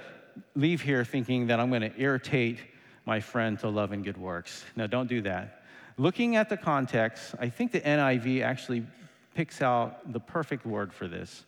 leave 0.54 0.80
here 0.80 1.04
thinking 1.04 1.48
that 1.48 1.58
I'm 1.58 1.70
going 1.70 1.82
to 1.82 1.92
irritate 2.00 2.58
my 3.04 3.18
friend 3.18 3.58
to 3.60 3.68
love 3.68 3.90
and 3.90 4.04
good 4.04 4.16
works. 4.16 4.64
No, 4.76 4.86
don't 4.86 5.08
do 5.08 5.22
that. 5.22 5.62
Looking 5.96 6.36
at 6.36 6.48
the 6.48 6.56
context, 6.56 7.34
I 7.40 7.48
think 7.48 7.72
the 7.72 7.80
NIV 7.80 8.42
actually 8.42 8.86
picks 9.34 9.60
out 9.60 10.12
the 10.12 10.20
perfect 10.20 10.64
word 10.64 10.92
for 10.92 11.08
this. 11.08 11.44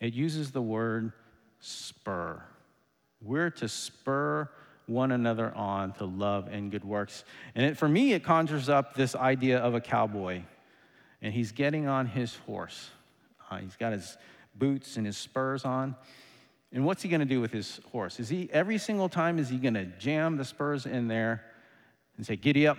It 0.00 0.14
uses 0.14 0.50
the 0.50 0.62
word 0.62 1.12
spur. 1.60 2.42
We're 3.20 3.50
to 3.50 3.68
spur 3.68 4.48
one 4.86 5.12
another 5.12 5.54
on 5.54 5.92
to 5.94 6.04
love 6.04 6.48
and 6.50 6.70
good 6.70 6.84
works. 6.84 7.24
And 7.54 7.64
it, 7.64 7.76
for 7.76 7.88
me, 7.88 8.12
it 8.12 8.22
conjures 8.22 8.68
up 8.68 8.94
this 8.94 9.14
idea 9.14 9.58
of 9.58 9.74
a 9.74 9.80
cowboy. 9.80 10.42
And 11.24 11.32
he's 11.32 11.52
getting 11.52 11.88
on 11.88 12.04
his 12.04 12.36
horse. 12.46 12.90
Uh, 13.50 13.56
he's 13.56 13.76
got 13.76 13.94
his 13.94 14.18
boots 14.54 14.98
and 14.98 15.06
his 15.06 15.16
spurs 15.16 15.64
on. 15.64 15.96
And 16.70 16.84
what's 16.84 17.02
he 17.02 17.08
going 17.08 17.20
to 17.20 17.26
do 17.26 17.40
with 17.40 17.50
his 17.50 17.80
horse? 17.90 18.20
Is 18.20 18.28
he 18.28 18.50
every 18.52 18.76
single 18.76 19.08
time 19.08 19.38
is 19.38 19.48
he 19.48 19.56
going 19.56 19.72
to 19.72 19.86
jam 19.86 20.36
the 20.36 20.44
spurs 20.44 20.84
in 20.84 21.08
there 21.08 21.42
and 22.18 22.26
say, 22.26 22.36
"Giddy 22.36 22.66
up"? 22.66 22.76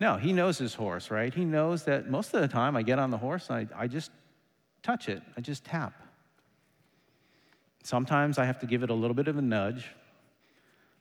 No, 0.00 0.16
he 0.16 0.32
knows 0.32 0.56
his 0.56 0.72
horse, 0.72 1.10
right? 1.10 1.34
He 1.34 1.44
knows 1.44 1.84
that 1.84 2.08
most 2.08 2.32
of 2.32 2.40
the 2.40 2.48
time 2.48 2.76
I 2.76 2.82
get 2.82 2.98
on 2.98 3.10
the 3.10 3.18
horse 3.18 3.50
I, 3.50 3.68
I 3.76 3.86
just 3.86 4.10
touch 4.82 5.10
it, 5.10 5.22
I 5.36 5.42
just 5.42 5.64
tap. 5.64 5.92
Sometimes 7.82 8.38
I 8.38 8.46
have 8.46 8.58
to 8.60 8.66
give 8.66 8.82
it 8.82 8.88
a 8.88 8.94
little 8.94 9.14
bit 9.14 9.28
of 9.28 9.36
a 9.36 9.42
nudge. 9.42 9.86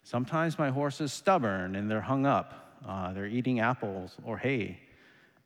Sometimes 0.03 0.59
my 0.59 0.71
horse 0.71 0.99
is 0.99 1.13
stubborn 1.13 1.77
and 1.77 1.89
they're 1.89 2.01
hung 2.01 2.25
up. 2.25 2.75
Uh, 2.85 3.13
they're 3.13 3.27
eating 3.27 3.61
apples 3.61 4.17
or 4.25 4.37
hay. 4.37 4.77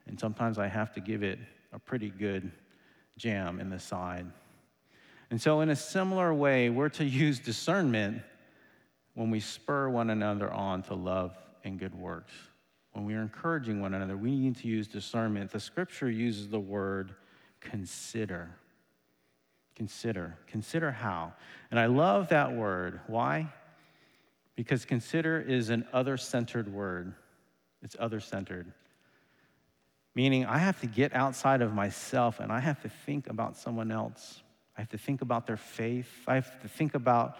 And 0.07 0.19
sometimes 0.19 0.59
I 0.59 0.67
have 0.67 0.93
to 0.93 0.99
give 0.99 1.23
it 1.23 1.39
a 1.71 1.79
pretty 1.79 2.09
good 2.09 2.51
jam 3.17 3.59
in 3.59 3.69
the 3.69 3.79
side. 3.79 4.25
And 5.29 5.41
so, 5.41 5.61
in 5.61 5.69
a 5.69 5.75
similar 5.75 6.33
way, 6.33 6.69
we're 6.69 6.89
to 6.89 7.05
use 7.25 7.39
discernment 7.39 8.21
when 9.15 9.29
we 9.29 9.39
spur 9.39 9.89
one 9.89 10.09
another 10.09 10.51
on 10.51 10.83
to 10.83 10.95
love 10.95 11.37
and 11.63 11.79
good 11.79 11.95
works. 11.95 12.33
When 12.93 13.05
we 13.05 13.15
are 13.15 13.21
encouraging 13.21 13.81
one 13.81 13.93
another, 13.93 14.17
we 14.17 14.35
need 14.35 14.57
to 14.57 14.67
use 14.67 14.87
discernment. 14.87 15.51
The 15.51 15.59
scripture 15.59 16.09
uses 16.09 16.49
the 16.49 16.59
word 16.59 17.15
consider. 17.59 18.55
Consider. 19.75 20.37
Consider 20.47 20.91
how. 20.91 21.33
And 21.71 21.79
I 21.79 21.87
love 21.87 22.29
that 22.29 22.53
word. 22.53 22.99
Why? 23.07 23.51
Because 24.55 24.85
consider 24.85 25.41
is 25.41 25.69
an 25.69 25.85
other 25.91 26.17
centered 26.17 26.71
word. 26.71 27.13
It's 27.81 27.95
other 27.99 28.19
centered. 28.19 28.71
Meaning, 30.15 30.45
I 30.45 30.59
have 30.59 30.79
to 30.81 30.87
get 30.87 31.15
outside 31.15 31.61
of 31.61 31.73
myself 31.73 32.39
and 32.39 32.51
I 32.51 32.59
have 32.59 32.81
to 32.83 32.89
think 32.89 33.27
about 33.27 33.57
someone 33.57 33.91
else. 33.91 34.41
I 34.77 34.81
have 34.81 34.89
to 34.89 34.97
think 34.97 35.21
about 35.21 35.47
their 35.47 35.57
faith. 35.57 36.09
I 36.27 36.35
have 36.35 36.61
to 36.61 36.67
think 36.67 36.93
about 36.93 37.37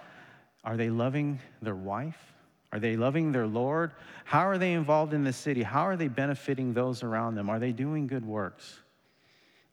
are 0.64 0.78
they 0.78 0.90
loving 0.90 1.40
their 1.62 1.76
wife? 1.76 2.34
Are 2.72 2.80
they 2.80 2.96
loving 2.96 3.32
their 3.32 3.46
Lord? 3.46 3.92
How 4.26 4.48
are 4.48 4.58
they 4.58 4.74
involved 4.74 5.14
in 5.14 5.24
the 5.24 5.34
city? 5.34 5.62
How 5.62 5.84
are 5.84 5.96
they 5.96 6.08
benefiting 6.08 6.74
those 6.74 7.04
around 7.04 7.36
them? 7.36 7.50
Are 7.50 7.60
they 7.60 7.72
doing 7.72 8.08
good 8.08 8.26
works? 8.26 8.80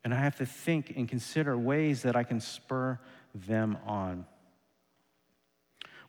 And 0.05 0.13
I 0.13 0.19
have 0.19 0.37
to 0.37 0.47
think 0.47 0.95
and 0.97 1.09
consider 1.09 1.57
ways 1.57 2.03
that 2.03 2.17
I 2.17 2.25
can 2.25 2.41
spur 2.41 2.99
them 3.35 3.79
on. 3.87 4.27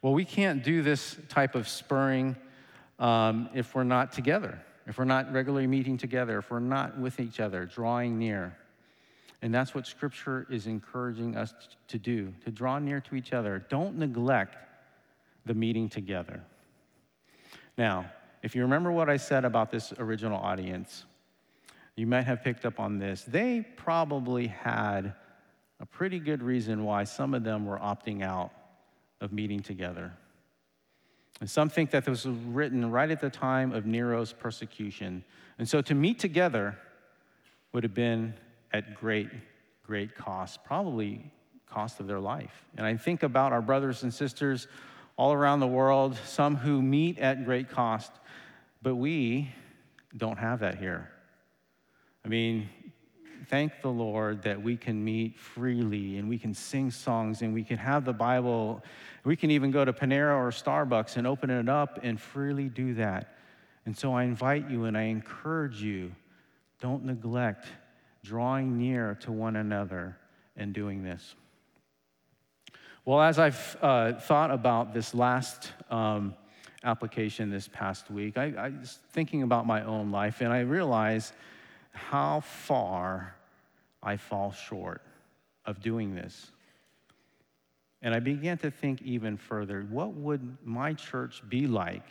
Well, 0.02 0.14
we 0.14 0.26
can't 0.26 0.64
do 0.64 0.82
this 0.82 1.16
type 1.30 1.56
of 1.56 1.68
spurring 1.68 2.36
um, 3.00 3.50
if 3.54 3.76
we're 3.76 3.84
not 3.84 4.12
together, 4.12 4.60
if 4.88 4.98
we're 4.98 5.06
not 5.06 5.32
regularly 5.32 5.68
meeting 5.68 5.98
together, 5.98 6.40
if 6.40 6.50
we're 6.50 6.60
not 6.60 6.98
with 6.98 7.20
each 7.20 7.40
other, 7.40 7.66
drawing 7.66 8.18
near. 8.18 8.58
And 9.42 9.54
that's 9.54 9.74
what 9.74 9.88
Scripture 9.88 10.46
is 10.50 10.68
encouraging 10.68 11.36
us 11.36 11.54
to 11.88 11.98
do, 11.98 12.34
to 12.46 12.52
draw 12.52 12.80
near 12.80 13.02
to 13.02 13.16
each 13.16 13.34
other. 13.34 13.66
Don't 13.70 13.98
neglect 13.98 14.56
the 15.46 15.54
meeting 15.54 15.90
together. 15.90 16.42
Now, 17.78 18.12
if 18.44 18.56
you 18.56 18.62
remember 18.64 18.92
what 18.92 19.10
I 19.10 19.18
said 19.18 19.46
about 19.46 19.72
this 19.72 19.94
original 19.98 20.40
audience, 20.40 21.06
you 21.96 22.08
might 22.08 22.24
have 22.24 22.44
picked 22.44 22.66
up 22.66 22.80
on 22.80 22.98
this. 22.98 23.24
They 23.24 23.66
probably 23.76 24.48
had 24.48 25.14
a 25.80 25.86
pretty 25.86 26.20
good 26.20 26.44
reason 26.44 26.84
why 26.84 27.04
some 27.04 27.34
of 27.34 27.44
them 27.44 27.66
were 27.66 27.78
opting 27.78 28.24
out 28.24 28.52
of 29.20 29.32
meeting 29.32 29.62
together. 29.62 30.12
And 31.42 31.50
some 31.50 31.70
think 31.70 31.90
that 31.92 32.06
this 32.06 32.24
was 32.24 32.38
written 32.46 32.90
right 32.92 33.10
at 33.10 33.20
the 33.20 33.30
time 33.30 33.74
of 33.74 33.86
Nero's 33.86 34.32
persecution. 34.32 35.24
And 35.58 35.68
so 35.68 35.82
to 35.82 35.96
meet 35.96 36.20
together 36.20 36.78
would 37.74 37.84
have 37.84 37.96
been 37.96 38.36
at 38.72 38.96
great, 38.96 39.30
great 39.84 40.16
cost, 40.16 40.64
probably 40.64 41.32
cost 41.68 42.00
of 42.00 42.06
their 42.06 42.20
life. 42.20 42.66
And 42.78 42.86
I 42.86 42.96
think 42.96 43.24
about 43.24 43.54
our 43.54 43.62
brothers 43.62 44.04
and 44.04 44.14
sisters 44.14 44.68
all 45.18 45.34
around 45.34 45.62
the 45.62 45.68
world, 45.68 46.16
some 46.26 46.56
who 46.56 46.82
meet 46.82 47.18
at 47.18 47.44
great 47.44 47.70
cost, 47.70 48.12
but 48.84 48.96
we 48.96 49.50
don't 50.16 50.38
have 50.38 50.60
that 50.60 50.78
here. 50.78 51.10
I 52.24 52.28
mean, 52.28 52.70
thank 53.48 53.82
the 53.82 53.90
Lord 53.90 54.42
that 54.44 54.62
we 54.62 54.78
can 54.78 55.04
meet 55.04 55.38
freely 55.38 56.18
and 56.18 56.30
we 56.30 56.38
can 56.38 56.54
sing 56.54 56.92
songs 56.92 57.42
and 57.42 57.54
we 57.54 57.64
can 57.64 57.78
have 57.78 58.06
the 58.06 58.14
Bible. 58.14 58.84
We 59.24 59.36
can 59.36 59.52
even 59.52 59.72
go 59.72 59.86
to 59.86 59.94
Panera 59.94 60.36
or 60.36 60.50
Starbucks 60.50 61.18
and 61.18 61.28
open 61.28 61.50
it 61.50 61.70
up 61.70 62.00
and 62.04 62.20
freely 62.20 62.70
do 62.70 62.94
that. 62.96 63.36
And 63.86 63.98
so 63.98 64.14
I 64.14 64.24
invite 64.24 64.70
you 64.70 64.86
and 64.86 64.98
I 64.98 65.04
encourage 65.04 65.82
you 65.82 66.14
don't 66.80 67.06
neglect 67.06 67.68
drawing 68.24 68.78
near 68.78 69.16
to 69.22 69.32
one 69.32 69.56
another 69.56 70.18
and 70.56 70.74
doing 70.74 71.04
this. 71.04 71.36
Well, 73.04 73.22
as 73.22 73.40
I've 73.40 73.78
uh, 73.82 74.14
thought 74.14 74.52
about 74.52 74.94
this 74.94 75.16
last 75.16 75.72
um, 75.90 76.36
application 76.84 77.50
this 77.50 77.68
past 77.68 78.12
week, 78.12 78.38
I, 78.38 78.54
I 78.58 78.70
was 78.70 79.00
thinking 79.12 79.42
about 79.42 79.66
my 79.66 79.84
own 79.84 80.12
life 80.12 80.42
and 80.42 80.54
I 80.54 80.60
realized 80.60 81.34
how 81.92 82.40
far 82.42 83.36
I 84.02 84.18
fall 84.18 84.52
short 84.52 85.02
of 85.66 85.82
doing 85.82 86.16
this. 86.16 86.52
And 88.02 88.16
I 88.16 88.20
began 88.20 88.58
to 88.60 88.72
think 88.72 89.02
even 89.04 89.38
further 89.38 89.86
what 89.90 90.14
would 90.14 90.58
my 90.64 90.94
church 90.94 91.42
be 91.48 91.68
like 91.68 92.06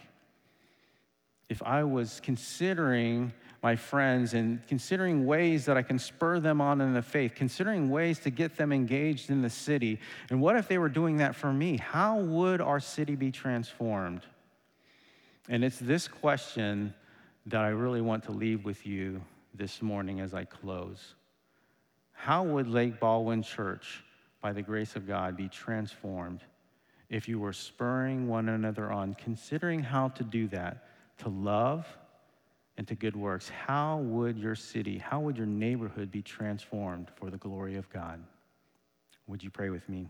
if 1.48 1.62
I 1.64 1.82
was 1.82 2.20
considering 2.22 3.32
my 3.60 3.74
friends 3.74 4.34
and 4.34 4.64
considering 4.68 5.26
ways 5.26 5.64
that 5.64 5.76
I 5.76 5.82
can 5.82 5.98
spur 5.98 6.38
them 6.38 6.60
on 6.60 6.80
in 6.80 6.94
the 6.94 7.02
faith, 7.02 7.34
considering 7.34 7.90
ways 7.90 8.20
to 8.20 8.30
get 8.30 8.56
them 8.56 8.72
engaged 8.72 9.30
in 9.30 9.42
the 9.42 9.50
city? 9.50 9.98
And 10.30 10.40
what 10.40 10.56
if 10.56 10.68
they 10.68 10.78
were 10.78 10.88
doing 10.88 11.16
that 11.16 11.34
for 11.34 11.52
me? 11.52 11.76
How 11.76 12.18
would 12.18 12.60
our 12.60 12.78
city 12.78 13.16
be 13.16 13.32
transformed? 13.32 14.22
And 15.48 15.64
it's 15.64 15.78
this 15.78 16.06
question 16.06 16.94
that 17.46 17.62
I 17.62 17.70
really 17.70 18.00
want 18.00 18.24
to 18.24 18.32
leave 18.32 18.64
with 18.64 18.86
you 18.86 19.20
this 19.54 19.82
morning 19.82 20.20
as 20.20 20.34
I 20.34 20.44
close. 20.44 21.14
How 22.12 22.42
would 22.42 22.68
Lake 22.68 23.00
Baldwin 23.00 23.42
Church, 23.42 24.04
by 24.40 24.52
the 24.52 24.62
grace 24.62 24.96
of 24.96 25.06
God, 25.06 25.36
be 25.36 25.48
transformed 25.48 26.40
if 27.08 27.28
you 27.28 27.40
were 27.40 27.52
spurring 27.52 28.28
one 28.28 28.48
another 28.48 28.90
on, 28.90 29.14
considering 29.14 29.82
how 29.82 30.08
to 30.08 30.24
do 30.24 30.46
that, 30.48 30.84
to 31.18 31.28
love 31.28 31.86
and 32.76 32.86
to 32.88 32.94
good 32.94 33.16
works? 33.16 33.48
How 33.48 33.98
would 33.98 34.38
your 34.38 34.54
city, 34.54 34.98
how 34.98 35.20
would 35.20 35.36
your 35.36 35.46
neighborhood 35.46 36.10
be 36.10 36.22
transformed 36.22 37.08
for 37.16 37.30
the 37.30 37.38
glory 37.38 37.76
of 37.76 37.88
God? 37.90 38.22
Would 39.26 39.42
you 39.42 39.50
pray 39.50 39.70
with 39.70 39.88
me? 39.88 40.08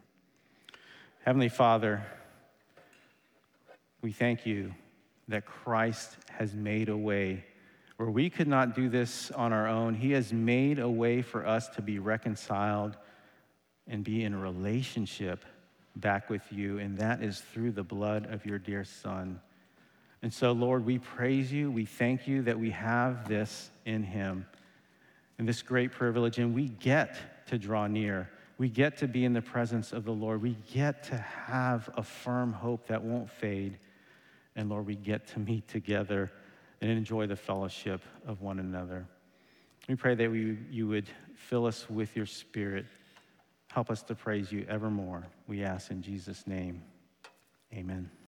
Heavenly 1.24 1.48
Father, 1.48 2.04
we 4.02 4.12
thank 4.12 4.46
you 4.46 4.74
that 5.28 5.44
Christ 5.44 6.16
has 6.30 6.54
made 6.54 6.88
a 6.88 6.96
way 6.96 7.44
where 8.00 8.08
we 8.08 8.30
could 8.30 8.48
not 8.48 8.74
do 8.74 8.88
this 8.88 9.30
on 9.32 9.52
our 9.52 9.68
own, 9.68 9.92
He 9.92 10.12
has 10.12 10.32
made 10.32 10.78
a 10.78 10.88
way 10.88 11.20
for 11.20 11.46
us 11.46 11.68
to 11.68 11.82
be 11.82 11.98
reconciled 11.98 12.96
and 13.86 14.02
be 14.02 14.24
in 14.24 14.34
relationship 14.40 15.44
back 15.96 16.30
with 16.30 16.50
you, 16.50 16.78
and 16.78 16.96
that 16.96 17.22
is 17.22 17.42
through 17.52 17.72
the 17.72 17.82
blood 17.82 18.32
of 18.32 18.46
your 18.46 18.58
dear 18.58 18.84
Son. 18.84 19.38
And 20.22 20.32
so, 20.32 20.52
Lord, 20.52 20.86
we 20.86 20.98
praise 20.98 21.52
you. 21.52 21.70
We 21.70 21.84
thank 21.84 22.26
you 22.26 22.40
that 22.44 22.58
we 22.58 22.70
have 22.70 23.28
this 23.28 23.70
in 23.84 24.02
Him 24.02 24.46
and 25.38 25.46
this 25.46 25.60
great 25.60 25.92
privilege, 25.92 26.38
and 26.38 26.54
we 26.54 26.68
get 26.68 27.18
to 27.48 27.58
draw 27.58 27.86
near. 27.86 28.30
We 28.56 28.70
get 28.70 28.96
to 28.96 29.08
be 29.08 29.26
in 29.26 29.34
the 29.34 29.42
presence 29.42 29.92
of 29.92 30.06
the 30.06 30.12
Lord. 30.12 30.40
We 30.40 30.56
get 30.72 31.02
to 31.04 31.18
have 31.18 31.90
a 31.98 32.02
firm 32.02 32.54
hope 32.54 32.86
that 32.86 33.02
won't 33.02 33.28
fade. 33.28 33.76
And 34.56 34.70
Lord, 34.70 34.86
we 34.86 34.96
get 34.96 35.26
to 35.34 35.38
meet 35.38 35.68
together 35.68 36.32
and 36.80 36.90
enjoy 36.90 37.26
the 37.26 37.36
fellowship 37.36 38.02
of 38.26 38.40
one 38.40 38.58
another. 38.58 39.06
We 39.88 39.96
pray 39.96 40.14
that 40.14 40.30
we, 40.30 40.58
you 40.70 40.88
would 40.88 41.08
fill 41.34 41.66
us 41.66 41.88
with 41.88 42.16
your 42.16 42.26
spirit. 42.26 42.86
Help 43.70 43.90
us 43.90 44.02
to 44.04 44.14
praise 44.14 44.50
you 44.50 44.66
evermore. 44.68 45.26
We 45.46 45.64
ask 45.64 45.90
in 45.90 46.02
Jesus' 46.02 46.46
name. 46.46 46.82
Amen. 47.72 48.10